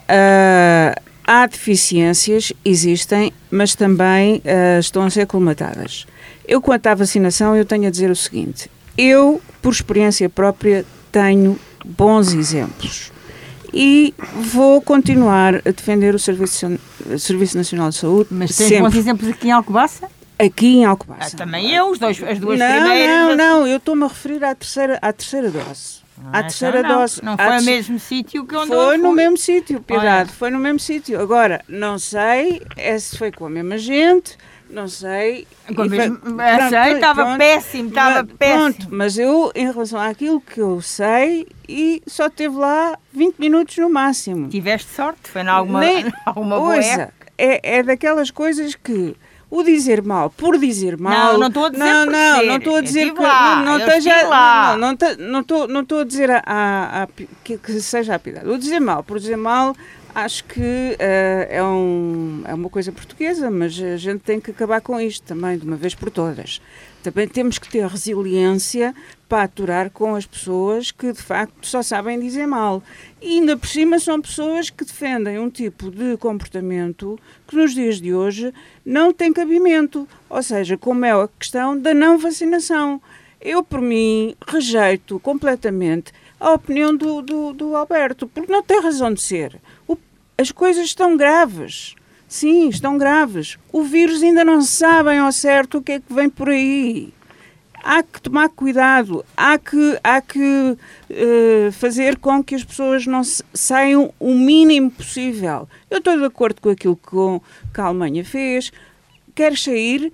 [1.27, 6.07] Ah, há deficiências, existem, mas também ah, estão a ser colmatadas.
[6.47, 11.59] Eu, quanto à vacinação, eu tenho a dizer o seguinte: eu, por experiência própria, tenho
[11.85, 13.13] bons exemplos
[13.73, 14.15] e
[14.53, 16.79] vou continuar a defender o Serviço,
[17.19, 20.09] Serviço Nacional de Saúde mas tens bons sempre exemplos aqui em Alcobaça?
[20.39, 21.37] aqui em Ah, Alcobaça.
[21.37, 23.17] também eu, os dois, as duas não, primeiras.
[23.17, 26.04] não, não, eu estou-me a referir à terceira, à terceira dose.
[26.33, 26.99] Ah, à terceira então não.
[27.01, 27.25] dose.
[27.25, 30.59] Não foi o terce- mesmo sítio que onde Foi no mesmo sítio, Piedade, foi no
[30.59, 31.21] mesmo sítio.
[31.21, 34.37] Agora, não sei é se foi com a mesma gente,
[34.71, 35.47] não sei.
[35.75, 37.39] Com a eu sei, pronto, estava pronto.
[37.39, 38.59] péssimo, estava péssimo.
[38.75, 43.77] Pronto, mas eu, em relação àquilo que eu sei, e só teve lá 20 minutos
[43.79, 44.49] no máximo.
[44.49, 47.13] Tiveste sorte, foi em alguma, Nem- alguma época.
[47.39, 49.15] é, é daquelas coisas que
[49.59, 51.33] o dizer mal por dizer mal.
[51.35, 52.47] Não, não estou a dizer Não, não, dizer.
[52.49, 53.21] não estou a Eu dizer que.
[53.23, 54.77] lá, não, não eu esteja- lá.
[54.77, 57.09] Não, não, não estou a dizer a, a- a
[57.45, 58.49] que, que seja a piedade.
[58.49, 59.75] O dizer mal por dizer mal.
[60.15, 64.81] Acho que eh, é, um, é uma coisa portuguesa, mas a gente tem que acabar
[64.81, 66.61] com isto também, de uma vez por todas.
[67.03, 68.95] Também temos que ter resiliência
[69.29, 72.81] para aturar com as pessoas que de facto só sabem dizer mal.
[73.21, 78.01] E ainda por cima são pessoas que defendem um tipo de comportamento que nos dias
[78.01, 78.55] de hoje
[78.87, 80.09] não tem cabimento.
[80.31, 83.03] Ou seja, como é a questão da não vacinação.
[83.41, 89.13] Eu, por mim, rejeito completamente a opinião do, do, do Alberto, porque não tem razão
[89.13, 89.61] de ser.
[90.37, 91.95] As coisas estão graves.
[92.27, 93.57] Sim, estão graves.
[93.73, 97.13] O vírus ainda não sabem ao certo o que é que vem por aí.
[97.83, 100.77] Há que tomar cuidado, há que, há que
[101.11, 105.69] eh, fazer com que as pessoas não saiam o mínimo possível.
[105.91, 108.73] Eu estou de acordo com aquilo que, que a Alemanha fez.
[109.35, 110.13] Queres sair,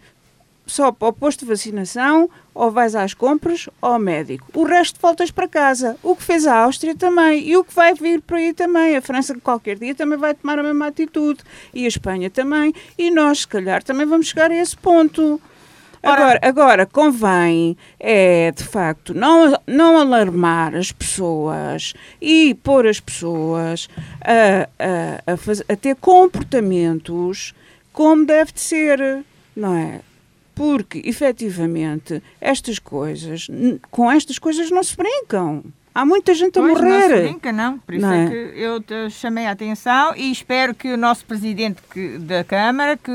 [0.71, 4.47] só para o posto de vacinação, ou vais às compras, ou ao médico.
[4.55, 5.97] O resto voltas para casa.
[6.03, 7.47] O que fez a Áustria também.
[7.49, 8.97] E o que vai vir por aí também.
[8.97, 11.41] A França, qualquer dia, também vai tomar a mesma atitude.
[11.75, 12.73] E a Espanha também.
[12.99, 15.41] E nós, se calhar, também vamos chegar a esse ponto.
[16.03, 23.87] Agora, agora convém, é, de facto, não, não alarmar as pessoas e pôr as pessoas
[24.23, 24.67] a,
[25.29, 27.53] a, a, faz- a ter comportamentos
[27.93, 30.01] como deve de ser, não é?
[30.61, 33.47] Porque efetivamente estas coisas,
[33.91, 35.65] com estas coisas não se brincam.
[35.95, 37.23] Há muita gente a Pois, Não se morrer.
[37.23, 37.79] brinca, não.
[37.79, 38.25] Por isso Não é?
[38.27, 38.29] é?
[38.29, 42.97] que eu te chamei a atenção e espero que o nosso presidente que- da Câmara
[42.99, 43.11] que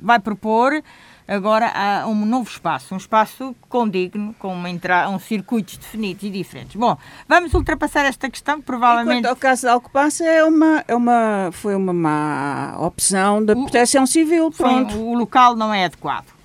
[0.00, 0.82] vai propor
[1.28, 6.30] agora há um novo espaço, um espaço condigno, com uma entrada, um circuitos definidos e
[6.30, 6.74] diferentes.
[6.74, 6.96] Bom,
[7.28, 11.50] vamos ultrapassar esta questão que provavelmente Enquanto ao caso de Alcobaça é uma, é uma,
[11.52, 14.96] foi uma má opção da proteção civil, pronto.
[14.96, 16.37] o local não é adequado.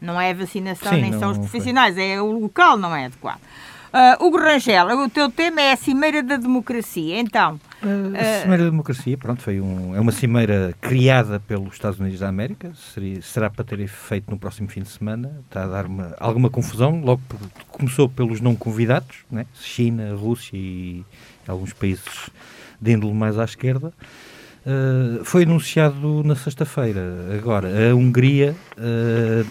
[0.00, 1.46] Não é a vacinação, Sim, nem não- são os foi.
[1.46, 3.40] profissionais, é o local não é adequado.
[3.92, 7.18] Ah, Hugo Rangel, o teu tema é a Cimeira da Democracia.
[7.18, 12.20] Então, A Cimeira da Democracia, pronto, foi um, é uma cimeira criada pelos Estados Unidos
[12.20, 15.86] da América, seria- será para ter efeito no próximo fim de semana, está a dar
[15.86, 19.44] uma- alguma confusão, logo por- começou pelos não convidados, né?
[19.54, 21.04] China, Rússia e
[21.48, 22.30] alguns países
[22.80, 23.92] de índole mais à esquerda.
[24.66, 27.00] Uh, foi anunciado na sexta-feira.
[27.34, 29.46] Agora, a Hungria uh,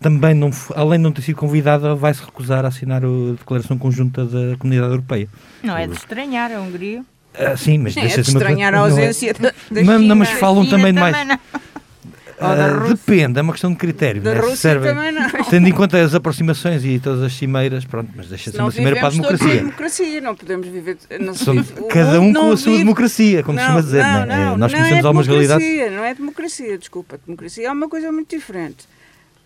[0.00, 3.78] também, não, além de não ter sido convidada, vai se recusar a assinar a declaração
[3.78, 5.28] conjunta da Comunidade Europeia.
[5.62, 7.04] não é de estranhar a Hungria.
[7.38, 9.48] Ah, sim, mas É deixa de de ser uma- estranhar a não é- ausência da,
[9.50, 10.14] da Mas- não, China.
[10.16, 11.38] mas falam também de mais- não.
[12.78, 12.94] Rússia.
[12.96, 14.22] depende, é uma questão de critério.
[14.22, 14.40] Da né?
[14.40, 15.28] Rússia serve- também não.
[15.50, 18.66] Tendo em conta as aproximações e todas as cimeiras, pronto, mas deixa de ser Não
[18.66, 19.54] uma cimeira para a democracia.
[19.56, 20.96] democracia, não podemos viver.
[21.20, 24.02] Não vive- cada um não com a sua vive- democracia, como se costuma dizer.
[24.04, 24.36] não, né?
[24.46, 25.66] não, Nós não conhecemos é algumas realidades.
[25.66, 27.20] democracia, Não é democracia, desculpa.
[27.26, 28.86] Democracia é uma coisa muito diferente.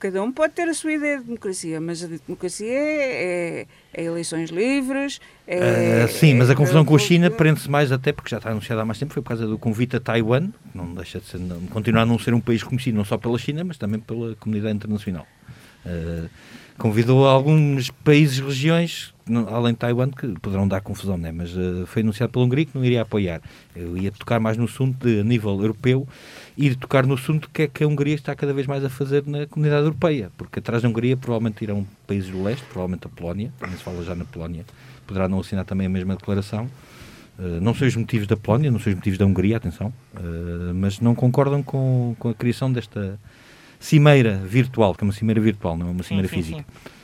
[0.07, 4.05] Cada um pode ter a sua ideia de democracia, mas a democracia é, é- é
[4.05, 5.21] eleições livres.
[5.49, 8.37] É, Ah, sim, mas a é- confusão com a China prende-se mais até porque já
[8.37, 11.19] está anunciada há mais tempo, foi por causa do convite a Taiwan, que não deixa
[11.19, 13.79] de ser, não, continuar a não ser um país conhecido não só pela China, mas
[13.79, 15.27] também pela comunidade internacional.
[15.85, 16.29] Ah,
[16.79, 19.13] convidou alguns países e regiões,
[19.49, 21.33] além de Taiwan, que poderão dar confusão, né?
[21.33, 23.41] mas ah, foi anunciado pela Hungria que não iria apoiar.
[23.75, 26.07] Eu ia tocar mais no assunto de, a nível europeu,
[26.57, 29.27] ir tocar no assunto que é que a Hungria está cada vez mais a fazer
[29.27, 33.53] na comunidade europeia, porque atrás da Hungria provavelmente irão países do leste, provavelmente a Polónia,
[33.59, 34.65] também se fala já na Polónia,
[35.07, 36.69] poderá não assinar também a mesma declaração.
[37.39, 40.75] Uh, não sei os motivos da Polónia, não sei os motivos da Hungria, atenção, uh,
[40.75, 43.21] mas não concordam com, com a criação desta
[43.79, 46.61] cimeira virtual, que é uma cimeira virtual, não é uma cimeira sim, física.
[46.61, 46.97] Uh,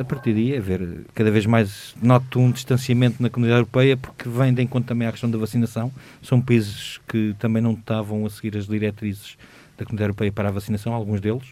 [0.00, 4.28] a partir daí é ver, cada vez mais noto um distanciamento na comunidade europeia porque
[4.28, 5.90] vem de encontro também à questão da vacinação.
[6.22, 9.36] São países que também não estavam a seguir as diretrizes
[9.76, 11.44] da comunidade europeia para a vacinação, alguns deles.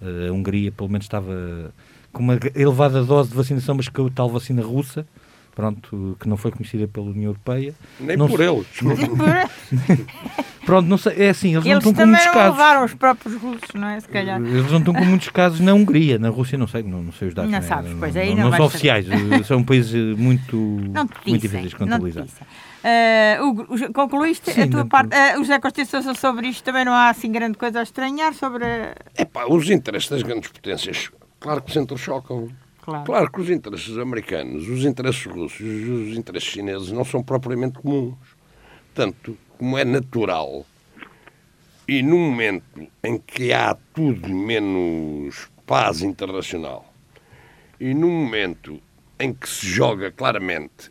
[0.00, 1.72] Uh, a Hungria, pelo menos, estava
[2.12, 5.06] com uma elevada dose de vacinação, mas com a tal vacina russa,
[5.54, 7.74] pronto, que não foi conhecida pela União Europeia.
[7.98, 8.66] Nem Não por se- eles.
[10.64, 12.58] Pronto, não sei, é assim, eles, não Eles estão com também muitos não casos.
[12.58, 13.98] levaram os próprios russos, não é?
[14.00, 14.40] Se calhar.
[14.40, 17.28] Eles não estão com muitos casos na Hungria, na Rússia não sei, não, não sei
[17.28, 17.50] os dados.
[17.50, 17.66] Não né?
[17.66, 18.64] sabes, pois, não, aí não, não não são saber.
[18.66, 20.56] oficiais, eh, são países muito,
[20.92, 22.26] Não muito difíceis de não contabilizar.
[23.42, 25.16] Hugo, o- concluíste Sim, a tua não- parte.
[25.36, 28.64] O José Costa Sousa sobre isto também não há assim grande coisa a estranhar sobre.
[28.64, 31.10] a- Epá, os interesses das grandes potências,
[31.40, 32.48] claro que se entrechocam.
[32.90, 33.04] Claro.
[33.04, 38.16] Claro que os interesses americanos, os interesses russos, os interesses chineses não são propriamente comuns.
[38.94, 40.66] Tanto como é natural
[41.86, 46.92] e no momento em que há tudo menos paz internacional
[47.78, 48.80] e no momento
[49.18, 50.90] em que se joga claramente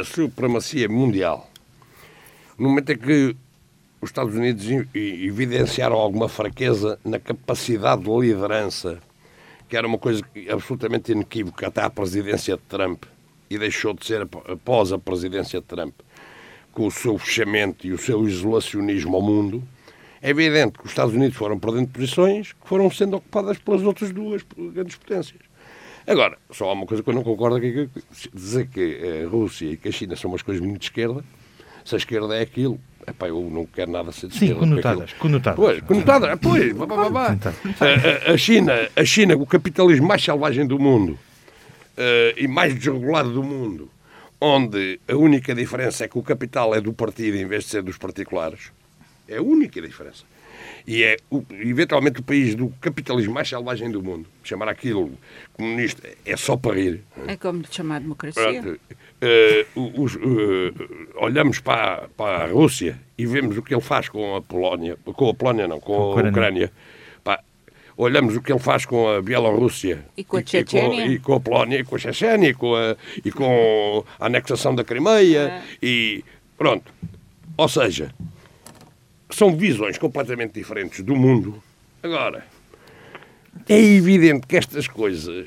[0.00, 1.50] a supremacia mundial,
[2.58, 3.36] no momento em que
[4.00, 9.00] os Estados Unidos e- e- evidenciaram alguma fraqueza na capacidade de liderança,
[9.68, 13.04] que era uma coisa absolutamente inequívoca até à presidência de Trump,
[13.50, 15.94] e deixou de ser ap- após a presidência de Trump,
[16.72, 19.62] com o seu fechamento e o seu isolacionismo ao mundo,
[20.20, 24.10] é evidente que os Estados Unidos foram perdendo posições que foram sendo ocupadas pelas outras
[24.10, 25.40] duas grandes potências.
[26.06, 27.88] Agora, só há uma coisa que eu não concordo, que
[28.32, 31.24] dizer que a Rússia e que a China são umas coisas muito de esquerda,
[31.84, 34.60] se a esquerda é aquilo, epá, eu não quero nada ser de Sim, esquerda.
[34.60, 35.56] conotadas, aquilo- conotadas.
[35.56, 37.26] Pois, conotadas, pois, vá, vá, vá.
[38.28, 41.18] A, a- China, a China, o capitalismo mais selvagem do mundo
[41.96, 43.90] eh, e mais desregulado do mundo,
[44.40, 47.82] onde a única diferença é que o capital é do partido em vez de ser
[47.82, 48.70] dos particulares,
[49.28, 50.24] é a única diferença.
[50.86, 54.26] E é, o- eventualmente, o país do capitalismo mais selvagem do mundo.
[54.42, 55.12] Chamar aquilo
[55.54, 57.00] comunista é só para rir.
[57.26, 58.60] É como lhe chamar democracia.
[58.62, 58.80] Pronto.
[59.20, 60.72] Eh, os- eh,
[61.16, 65.28] olhamos para, para a Rússia e vemos o que ele faz com a Polónia, com
[65.30, 66.30] a Polónia não, com, Com a Ucrânia.
[66.30, 66.72] Ucrânia.
[67.22, 67.40] Pá,
[67.96, 71.04] olhamos o que ele faz com a Bielorrússia E com a e, Chechênia.
[71.06, 74.26] com, e com a Polónia, e com a Chechênia, e com a, e com a
[74.26, 76.22] anexação da Crimeia, e
[76.58, 76.92] pronto.
[77.56, 78.12] Ou seja,
[79.30, 81.62] são visões completamente diferentes do mundo.
[82.02, 82.44] Agora,
[83.68, 85.46] é evidente que estas coisas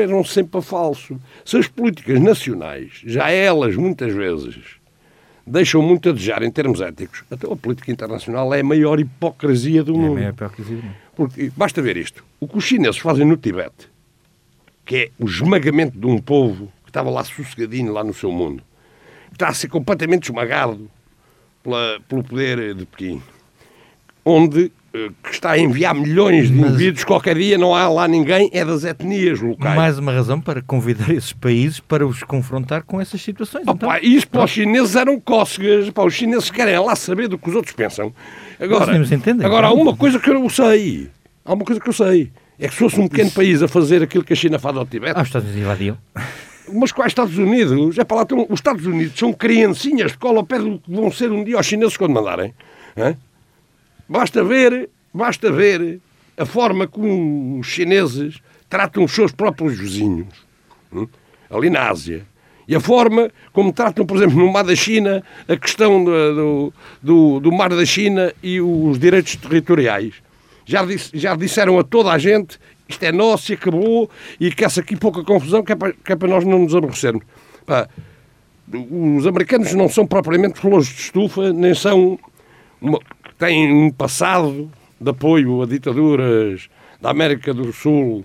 [0.00, 1.20] eram sempre a falso.
[1.44, 4.56] Se as políticas nacionais, já elas muitas vezes
[5.46, 7.24] deixam muito a desejar em termos éticos.
[7.30, 10.14] Até a política internacional é a maior hipocrisia do É a mundo.
[10.14, 10.94] maior hipocrisia do mundo.
[11.14, 12.24] Porque basta ver isto.
[12.38, 13.88] O que os chineses fazem no Tibete,
[14.86, 18.62] que é o esmagamento de um povo que estava lá sossegadinho, lá no seu mundo,
[19.28, 20.90] que está a ser completamente esmagado
[21.62, 23.22] pela- pelo poder de Pequim,
[24.24, 28.08] onde eh, que está a enviar milhões de Mas- indivíduos, qualquer dia não há lá
[28.08, 29.76] ninguém, é das etnias locais.
[29.76, 33.62] Mais uma razão para convidar esses países para os confrontar com essas situações.
[33.62, 33.74] então.
[33.88, 35.88] Opa, isso para os chineses eram cócegas.
[35.90, 38.12] Pá, os chineses querem lá saber do que os outros pensam.
[38.58, 41.08] Agora, Mas entendem, agora há uma coisa que eu não sei.
[41.44, 42.30] Há uma coisa que eu sei.
[42.58, 44.84] É que se fosse um pequeno país a fazer aquilo que a China faz ao
[44.84, 45.96] Tibete, Ah, os Estados Unidos invadiam.
[46.74, 47.96] mas quais Estados Unidos?
[47.96, 51.10] É para lá, estão- os Estados Unidos são criancinhas de cola pé do que vão
[51.10, 52.52] ser um dia os chineses quando mandarem.
[52.98, 53.16] Hã?
[54.10, 56.00] Basta ver, basta ver
[56.36, 60.26] a forma como os chineses tratam os seus próprios vizinhos,
[60.92, 61.06] hum,
[61.48, 62.26] ali na Ásia.
[62.66, 67.40] E a forma como tratam, por exemplo, no mar da China, a questão do, do,
[67.40, 70.14] do- mar da China e os direitos territoriais.
[70.66, 74.80] Já, disse- já disseram a toda a gente isto é nosso e acabou e quer-se
[74.80, 77.22] aqui pouca confusão que é, para, que é para nós não nos aborrecermos.
[77.64, 77.88] Pá,
[78.72, 82.18] os americanos não são propriamente flores de estufa, nem são.
[82.80, 82.98] Uma,
[83.40, 86.68] têm um passado de apoio a ditaduras
[87.00, 88.24] da América do Sul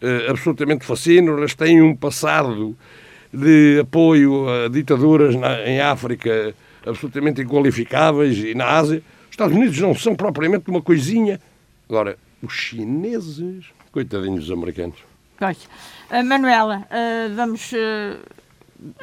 [0.00, 2.74] eh, absolutamente fascínoras, têm um passado
[3.32, 6.54] de apoio a ditaduras na- em África
[6.86, 9.02] absolutamente inqualificáveis e na Ásia.
[9.24, 11.38] Os Estados Unidos não são propriamente uma coisinha.
[11.88, 14.96] Agora, os chineses, coitadinhos dos americanos.
[15.38, 15.68] Pois.
[16.10, 18.16] Ah, Manuela, ah, vamos ah,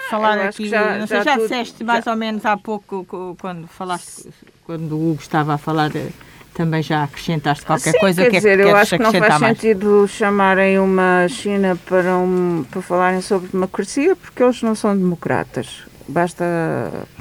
[0.09, 0.67] falar Eu aqui.
[0.69, 4.29] já- não sei, já já, tudo- disseste mais ou menos há pouco, co- quando falaste,
[4.65, 6.09] quando o Hugo estava a falar, eh,
[6.53, 9.03] também já acrescentaste qualquer Sim, coisa quer que é dizer, que eu queres acho que
[9.03, 9.57] não faz mais.
[9.57, 15.81] sentido chamarem uma China para, um, para falarem sobre democracia, porque eles não são democratas.
[16.07, 16.43] Basta.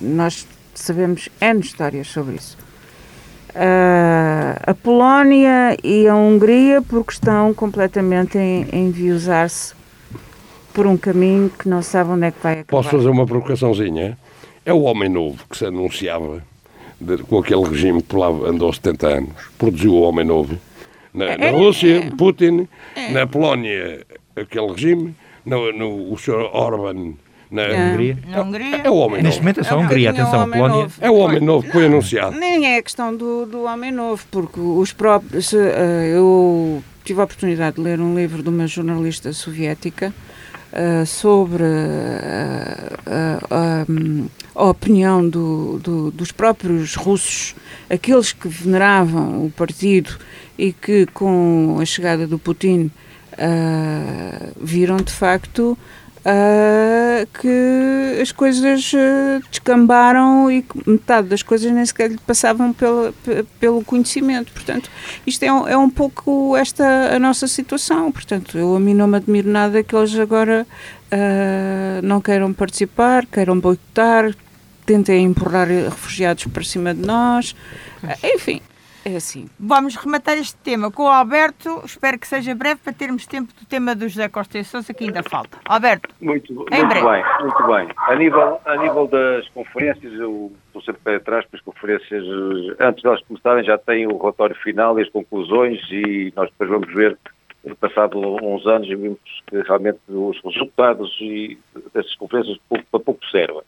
[0.00, 2.58] Nós sabemos N histórias sobre isso.
[3.54, 9.74] Ah, a Polónia e a Hungria, porque estão completamente em, em enviosar-se
[10.72, 12.66] por um caminho que não sabem onde é que vai acabar.
[12.66, 14.18] Posso fazer uma provocaçãozinha?
[14.64, 16.42] É o homem novo que se anunciava
[17.00, 19.30] de- com aquele regime que por lá andou 70 anos.
[19.58, 20.56] Produziu o homem novo.
[21.12, 22.66] Na, na Rússia, Putin.
[23.12, 24.06] Na Polónia,
[24.36, 25.14] aquele regime.
[25.44, 26.48] No, no, o Sr.
[26.52, 27.14] Orban,
[27.50, 28.16] na Hungria.
[28.28, 28.76] Na Hungria?
[28.84, 29.42] É o homem Neste novo.
[29.42, 30.76] momento é só É a Hungria, atenção, a Polónia.
[30.82, 30.94] novo.
[31.00, 32.38] É o homem novo que foi anunciado.
[32.38, 35.52] Nem é questão do, do homem novo, porque os próprios.
[35.52, 40.14] eh, eu tive a oportunidade de ler um livro de uma jornalista soviética
[40.72, 43.86] eh, sobre eh, eh, a,
[44.54, 47.54] a opinião do- do- dos próprios russos,
[47.90, 50.16] aqueles que veneravam o partido
[50.58, 52.90] e que, com a chegada do Putin,
[53.38, 55.76] eh, viram de facto
[56.24, 63.12] ah, que as coisas ah, descambaram e metade das coisas nem sequer lhe passavam pela-
[63.24, 64.52] pe- pelo conhecimento.
[64.52, 64.90] Portanto,
[65.26, 68.10] isto é, um- é um pouco esta a nossa situação.
[68.12, 70.66] Portanto, eu a mim não me admiro nada que eles agora
[71.10, 74.34] ah, não queiram participar, queiram boicotar,
[74.86, 77.54] tentem empurrar refugiados para cima de nós.
[78.34, 78.60] Enfim,
[79.04, 79.48] é assim.
[79.58, 81.82] Vamos rematar este tema com o Alberto.
[81.84, 85.04] Espero que seja breve para termos tempo do tema do José Costa e Sousa, que
[85.04, 85.58] ainda falta.
[85.64, 87.88] Alberto, Muito, muito bem, muito bem.
[87.96, 92.84] A nível, a nível das conferências, eu estou sempre pé atrás, porque as conferências, eh,
[92.84, 96.70] antes de elas começarem, já têm o relatório final e as conclusões e nós depois
[96.70, 97.18] vamos ver,
[97.80, 101.56] passado uns anos, vimos que realmente os resultados e
[101.94, 103.62] dessas conferências pouco, para pouco servem.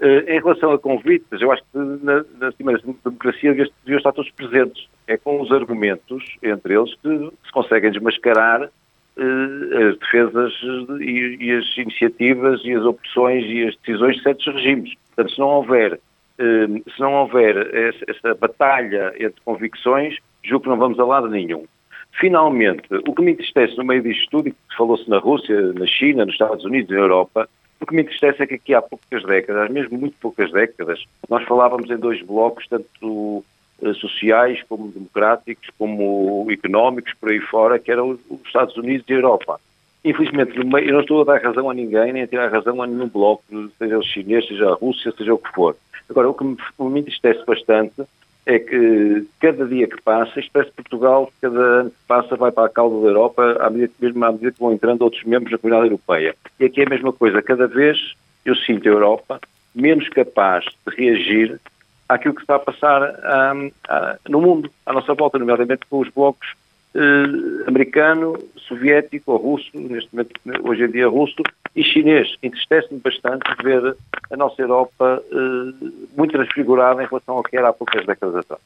[0.00, 4.12] Eh, Em relação a convites, eu acho que na, na Cimeira de Democracia deviam estar
[4.12, 4.88] todos presentes.
[5.06, 7.08] É com os argumentos, entre eles, que
[7.44, 10.52] se conseguem desmascarar eh, as defesas
[11.00, 14.94] e, e as iniciativas e as opções e as decisões de certos regimes.
[15.08, 16.00] Portanto, se não houver,
[16.38, 21.64] eh, se não houver essa batalha entre convicções, julgo que não vamos a lado nenhum.
[22.18, 25.86] Finalmente, o que me entristece no meio disto tudo, e que falou-se na Rússia, na
[25.86, 27.48] China, nos Estados Unidos, na Europa,
[27.80, 31.44] o que me entristece é que aqui há poucas décadas, mesmo muito poucas décadas, nós
[31.44, 33.42] falávamos em dois blocos, tanto
[33.82, 39.06] eh, sociais como democráticos, como económicos, por aí fora, que eram os os Estados Unidos
[39.08, 39.58] e a Europa.
[40.04, 43.08] Infelizmente, eu não estou a dar razão a ninguém, nem a tirar razão a nenhum
[43.08, 43.42] bloco,
[43.78, 45.76] seja o chinês, seja a Rússia, seja o que for.
[46.08, 47.04] Agora, o que me, me
[47.46, 48.02] bastante
[48.46, 52.66] é que cada dia que passa, isto parece Portugal, cada ano que passa, vai para
[52.66, 55.52] a cauda da Europa, à medida, que- mesmo à medida que vão entrando outros membros
[55.52, 56.34] da comunidade europeia.
[56.58, 58.14] E aqui é a mesma coisa, cada vez
[58.44, 59.40] eu sinto a Europa
[59.74, 61.60] menos capaz de reagir
[62.08, 66.08] àquilo que está a passar ahm, ah, no mundo, à nossa volta, nomeadamente com os
[66.08, 66.54] blocos
[66.94, 68.36] eh, americano,
[68.68, 70.32] soviético ou russo, neste momento,
[70.62, 71.42] hoje em dia russo,
[71.74, 72.34] e chinês.
[72.42, 73.96] Entristece-me bastante ver
[74.30, 78.62] a nossa Europa uh, muito transfigurada em relação ao que era há poucas décadas atrás.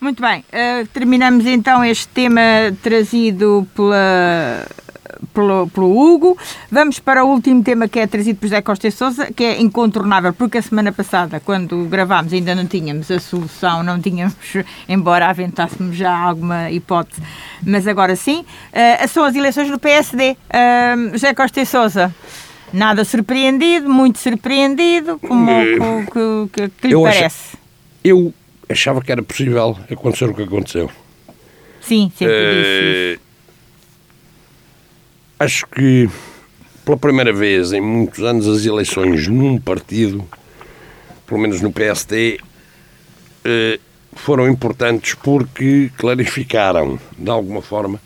[0.00, 2.40] Muito bem, uh, terminamos então este tema
[2.82, 4.66] trazido pela,
[5.32, 6.36] pelo, pelo, Hugo.
[6.70, 10.32] Vamos para o último tema que é trazido por José Costa Souza, que é incontornável,
[10.32, 14.34] porque a semana passada, quando gravámos, ainda não tínhamos a solução, não tínhamos,
[14.88, 17.22] embora aventássemos já alguma hipótese,
[17.64, 18.40] mas agora sim.
[18.72, 20.32] Uh, são as eleições no PSD.
[20.32, 22.14] Uh, José Costa Souza.
[22.72, 25.46] Nada surpreendido, muito surpreendido, como
[26.06, 27.26] que, que, que lhe parece?
[27.26, 27.58] Acho,
[28.02, 28.34] eu
[28.66, 30.90] achava que era possível acontecer o que aconteceu.
[31.82, 33.31] Sim, sempre uh, disse isso.
[35.42, 36.08] Acho que
[36.84, 40.24] pela primeira vez em muitos anos as eleições num partido,
[41.26, 42.38] pelo menos no PSD,
[43.44, 43.80] uh,
[44.14, 48.00] foram importantes porque clarificaram, de alguma forma,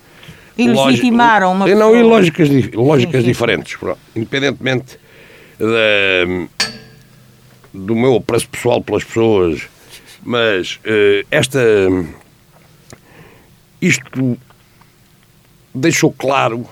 [0.57, 1.85] e legitimaram uma pessoa.
[1.85, 3.27] Não, e lógicas, lógicas sim, sim.
[3.27, 3.79] diferentes.
[4.15, 4.99] Independentemente
[5.59, 6.49] da,
[7.75, 9.69] do meu apreço pessoal pelas pessoas
[10.27, 11.61] mas uh, esta.
[13.81, 14.37] Isto
[15.73, 16.67] deixou claro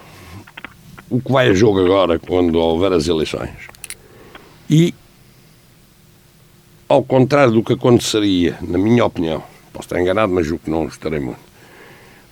[1.10, 3.50] o que vai a jogo agora quando houver as eleições.
[4.68, 4.94] E,
[6.88, 9.42] ao contrário do que aconteceria, na minha opinião,
[9.72, 11.40] posso estar enganado, mas o que não estarei muito.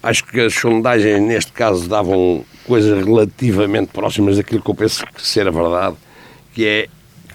[0.03, 5.23] Acho que as sondagens, neste caso, davam coisas relativamente próximas daquilo que eu penso que
[5.23, 5.97] ser a verdade,
[6.55, 6.89] que é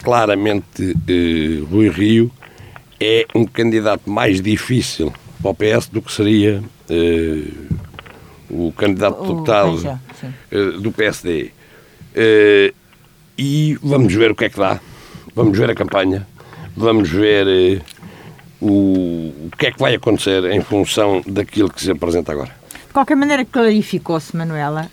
[0.04, 2.32] claramente eh, Rui Rio
[3.00, 7.78] é um candidato mais difícil para o PS do que seria uh,
[8.50, 11.44] o candidato o, deputado uh, do PSD.
[11.44, 11.52] Uh,
[12.16, 12.74] eh,
[13.38, 14.80] e vamos ver o que é que dá.
[15.36, 16.28] Vamos ver a campanha.
[16.76, 17.82] Vamos ver
[18.60, 22.56] o, o que é que vai acontecer em função daquilo que se apresenta agora.
[22.88, 24.90] De qualquer maneira, clarificou-se, Manuela.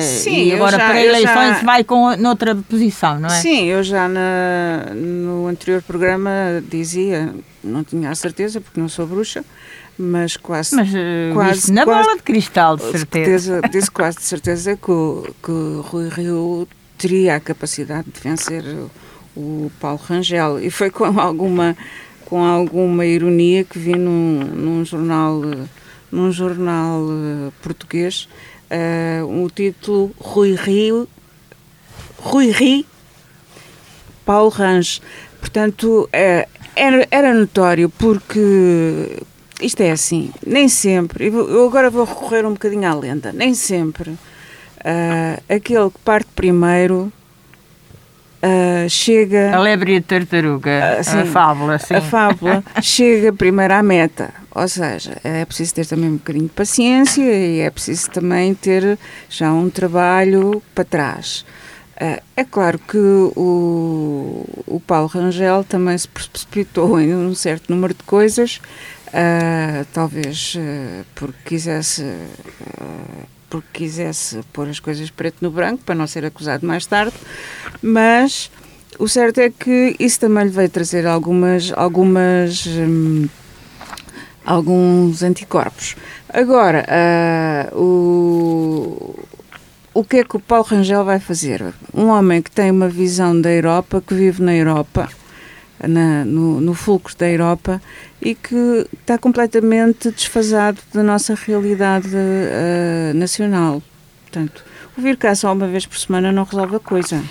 [0.00, 1.62] Sim, e agora já, para eleições já...
[1.62, 3.40] vai com noutra posição, não é?
[3.40, 6.30] Sim, eu já na, no anterior programa
[6.68, 9.42] dizia, não tinha a certeza, porque não sou bruxa,
[9.98, 10.76] mas quase.
[10.76, 13.54] Mas uh, quase, na quase, bola de cristal, de certeza.
[13.54, 16.68] certeza disse quase de certeza que o, que o Rui Rio
[16.98, 18.90] teria a capacidade de vencer o,
[19.36, 20.60] o Paulo Rangel.
[20.60, 21.76] E foi com alguma,
[22.24, 25.40] com alguma ironia que vi num, num jornal
[26.10, 28.28] num jornal uh, português
[28.70, 31.08] uh, um título Rui Rio
[32.18, 32.86] Rui Ri
[34.24, 35.00] Paulo Range
[35.40, 39.22] portanto uh, era, era notório porque
[39.60, 44.16] isto é assim nem sempre eu agora vou recorrer um bocadinho à lenda nem sempre
[45.48, 47.12] aquele que parte primeiro
[48.46, 49.56] Uh, chega.
[49.56, 51.94] A lebre e a tartaruga, uh, a fábula, sim.
[51.94, 54.32] A fábula chega primeiro à meta.
[54.54, 58.98] Ou seja, é preciso ter também um bocadinho de paciência e é preciso também ter
[59.28, 61.44] já um trabalho para trás.
[61.96, 67.94] Uh, é claro que o, o Paulo Rangel também se precipitou em um certo número
[67.94, 68.60] de coisas,
[69.92, 70.56] talvez
[71.14, 72.04] porque quisesse
[73.48, 77.14] porque quisesse pôr as coisas preto no branco para não ser acusado mais tarde,
[77.80, 78.50] mas
[78.98, 83.28] o certo é que isso também lhe veio trazer algumas algumas hum,
[84.46, 85.96] alguns anticorpos.
[86.32, 86.86] Agora,
[87.72, 89.26] uh, o,
[89.92, 91.74] o que é que o Paulo Rangel vai fazer?
[91.92, 95.08] Um homem que tem uma visão da Europa, que vive na Europa,
[95.80, 97.80] na, no, no fulcro da Europa
[98.20, 103.82] e que está completamente desfasado da nossa realidade uh, nacional.
[104.22, 104.64] Portanto,
[104.96, 107.22] o vir cá só uma vez por semana não resolve a coisa.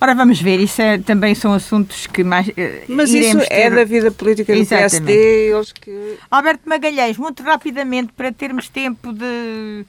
[0.00, 2.48] Ora, vamos ver, isso é, também são assuntos que mais.
[2.48, 2.52] Uh,
[2.88, 3.54] Mas isso é ter...
[3.54, 5.04] é da vida política do Exatamente.
[5.04, 6.18] PSD, eles que.
[6.30, 9.86] Alberto Magalhães, muito rapidamente, para termos tempo de.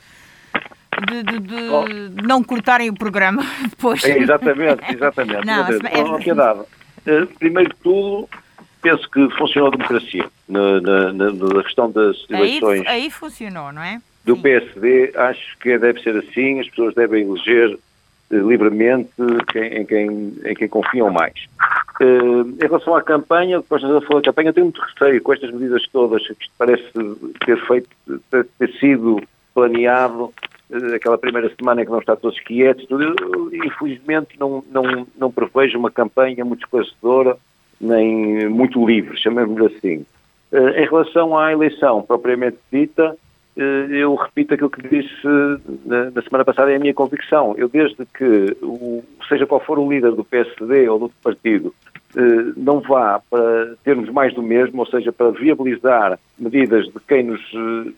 [1.10, 1.86] De, de, de oh.
[2.26, 4.02] não cortarem o programa depois.
[4.06, 5.46] É, exatamente, exatamente.
[5.46, 6.66] Não, é...
[7.06, 8.28] Uh, primeiro de tudo,
[8.82, 12.82] penso que funcionou a democracia na, na, na, questão das eleições.
[12.82, 14.00] Aí, aí, funcionou, não é?
[14.24, 14.42] Do Sim.
[14.42, 17.78] PSD, acho que deve ser assim, as pessoas devem eleger
[18.32, 19.12] eh, livremente
[19.52, 21.34] quem, em, quem, em quem confiam mais.
[22.02, 25.52] Uh, em relação à campanha, depois de falar da campanha, tenho muito receio com estas
[25.52, 26.84] medidas todas, que isto parece
[27.46, 27.90] ter feito,
[28.30, 29.22] ter, ter sido
[29.54, 30.34] planeado
[30.96, 33.14] aquela primeira semana em que não está todos quietos, tudo,
[33.54, 37.38] infelizmente não, não, não prevejo uma campanha muito esclarecedora,
[37.80, 40.06] nem muito livre, chamemos-lhe assim.
[40.52, 43.16] Uh, em relação à eleição propriamente dita,
[43.58, 45.28] eh, eu repito aquilo que disse
[45.86, 47.56] na, na, semana passada, é a minha convicção.
[47.58, 51.74] Eu, desde que, o, seja qual for o líder do PSD ou do outro partido,
[52.16, 57.24] eh, não vá para termos mais do mesmo, ou seja, para viabilizar medidas de quem
[57.24, 57.92] nos, eh,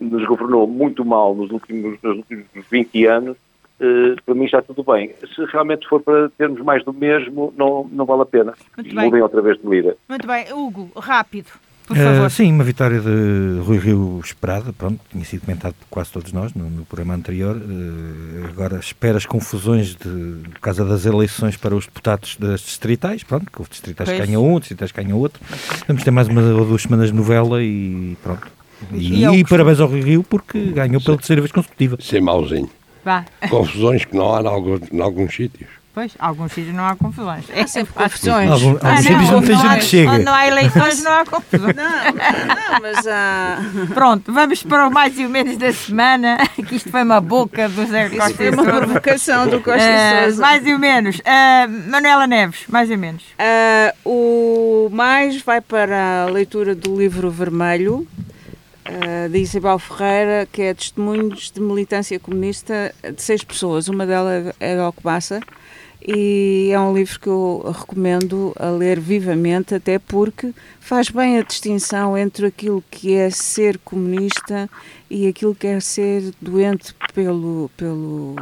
[0.00, 3.36] nos governou muito mal nos últimos, nos últimos 20 anos,
[3.80, 5.12] eh, para mim está tudo bem.
[5.34, 8.54] Se realmente for para termos mais do mesmo, não, não vale a pena.
[8.76, 9.04] Muito bem.
[9.06, 9.96] Mudem outra vez de líder.
[10.08, 11.48] Muito bem, Hugo, rápido,
[11.86, 12.30] por Eh, favor.
[12.30, 16.54] sim, uma vitória de Rui Rio esperada, pronto, tinha sido comentado por quase todos nós
[16.54, 17.56] no, no programa anterior.
[17.56, 23.24] Eh, agora espera as confusões de, por causa das eleições para os deputados das distritais,
[23.24, 24.26] pronto, que houve distritais que Pois.
[24.28, 25.40] ganham um, distritais que ganham outro.
[25.88, 28.46] Vamos ter mais uma ou duas semanas de novela e pronto.
[28.92, 31.96] E, E é e parabéns ao Rui Rio porque ganhou pela terceira vez consecutiva.
[32.00, 32.70] Ser mauzinho.
[33.04, 33.24] Vá.
[33.48, 35.68] Confusões que não há em alguns, em alguns sítios.
[35.92, 37.44] Pois, alguns sítios não há confusões.
[37.52, 38.48] É sempre confusões.
[38.48, 40.10] Algum- Ah, alguns sítios não tem onde gente há- que chega.
[40.12, 41.74] Onde não há eleições não há confusões.
[41.76, 43.58] Não, não, mas há.
[43.92, 47.68] Pronto, vamos para o mais e o menos da semana, que isto foi uma boca
[47.68, 50.42] do Zé Costa Isso foi uma provocação do Costa Eh, e Sousa.
[50.42, 51.20] mais e o menos.
[51.24, 53.22] Eh, Manuela Neves, mais e menos.
[53.36, 58.06] Ah, o mais vai para a leitura do livro vermelho
[58.84, 63.88] ah, de Isabel Ferreira, que é testemunhos de militância comunista de seis pessoas.
[63.88, 65.40] Uma delas é de Alcobaça
[66.06, 71.42] e é um livro que eu recomendo a ler vivamente, até porque faz bem a
[71.42, 74.68] distinção entre aquilo que é ser comunista
[75.10, 78.34] e aquilo que é ser doente pelo pelo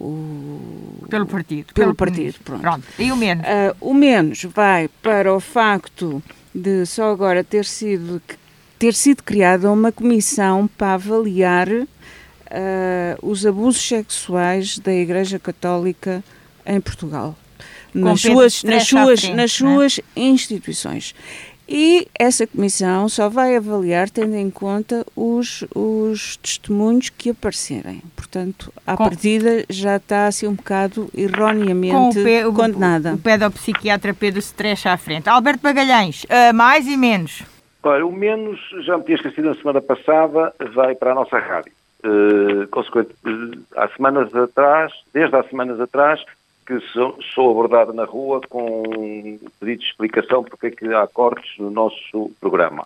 [0.00, 1.72] o- Pelo partido.
[1.74, 2.44] Pelo partido, comunismo.
[2.44, 2.62] pronto.
[2.62, 2.86] Pronto.
[2.98, 3.44] E o menos?
[3.46, 6.22] Ah, o menos vai para o facto
[6.54, 8.20] de só agora ter sido,
[8.78, 11.68] ter sido criada uma comissão para avaliar
[12.50, 16.22] ah, os abusos sexuais da Igreja Católica
[16.66, 17.36] em Portugal.
[17.94, 19.74] Nas suas, nas suas, frente, nas não é?
[19.88, 21.14] suas instituições.
[21.70, 28.02] E essa comissão só vai avaliar tendo em conta os, os testemunhos que aparecerem.
[28.16, 33.14] Portanto, à Com- partida já está assim um bocado erroneamente o, pe- o- condenada.
[33.14, 35.28] o pedopsiquiatra Pedro Strecha à frente.
[35.28, 37.42] Alberto Magalhães, eh, mais e menos.
[37.82, 41.72] Olha, o menos, já me tinha esquecido na semana passada, vai para a nossa rádio.
[42.02, 46.20] Eh, consequente, eh, há semanas atrás, desde há semanas atrás,
[46.66, 48.82] que sou, sou abordado na rua com
[49.60, 52.84] pedido de explicação porque é que há cortes no nosso programa.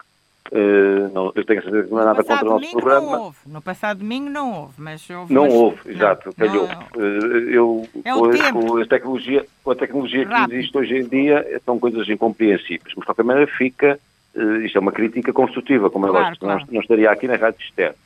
[0.51, 3.01] Eh, não, eu tenho a certeza que não é No nada contra o nosso programa.
[3.11, 3.37] não houve.
[3.47, 5.33] No passado domingo não houve, mas houve.
[5.35, 6.69] Não mas- houve, não, exato, não, calhou.
[6.69, 7.03] não.
[7.51, 8.13] Eu, É
[8.53, 12.83] com, a tecnologia, com a tecnologia que existe hoje em dia, são coisas incompreensíveis.
[12.95, 13.99] Mas, de qualquer maneira, fica,
[14.37, 16.73] eh, isto é uma crítica construtiva, como é Claro, lógico, senão claro.
[16.73, 17.97] não estaria aqui na Rádio Externa.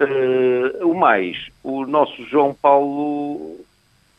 [0.00, 3.60] Eh, o mais, o nosso João Paulo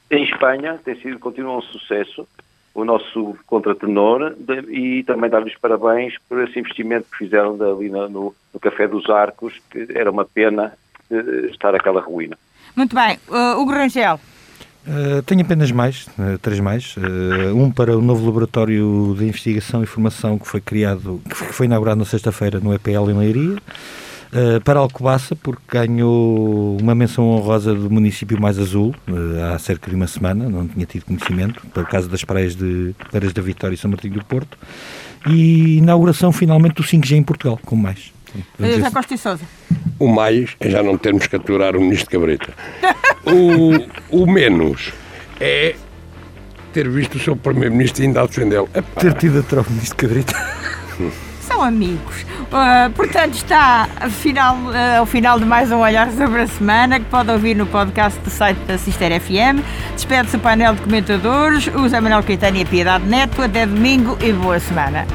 [0.09, 2.27] em Espanha tem sido, continua um sucesso,
[2.73, 4.35] o nosso contratenor,
[4.69, 9.53] e também dar-lhes parabéns por esse investimento que fizeram ali no, no Café dos Arcos,
[9.69, 10.73] que era uma pena
[11.11, 12.37] eh, estar aquela ruína.
[12.75, 13.19] Muito bem.
[13.27, 14.19] Uh, Hugo Rangel,
[14.85, 16.95] Uh, tenho apenas mais, uh, três mais.
[16.97, 21.65] Uh, um para o novo laboratório de investigação e formação que foi criado, que foi-
[21.67, 23.57] inaugurado na sexta-feira no EPL em Leiria.
[24.65, 28.95] Para Alcobaça, porque ganhou uma menção honrosa do município mais azul
[29.53, 33.31] há cerca de uma semana, não tinha tido conhecimento, por causa das praias de Praias
[33.31, 34.57] da Vitória e São Martinho do Porto.
[35.29, 38.11] E inauguração finalmente do 5G em Portugal, com mais.
[38.59, 39.43] José se- Costa e Sousa.
[39.99, 42.53] O mais é já não termos que aturar o ministro Cabrita.
[43.25, 44.91] O, o menos
[45.39, 45.75] é
[46.73, 48.67] ter visto o seu primeiro-ministro ainda a defendê-lo.
[48.99, 50.33] Ter tido a troca nisto cabrita.
[51.47, 52.23] São amigos.
[52.23, 57.05] Uh, portanto, está final, uh, ao final de mais um Olhar sobre a Semana, que
[57.05, 59.63] pode ouvir no podcast do site da Cister FM.
[59.93, 63.41] Despede-se o painel de comentadores, o Zé Manuel Caetano e a Piedade Neto.
[63.41, 65.05] Até domingo e boa semana.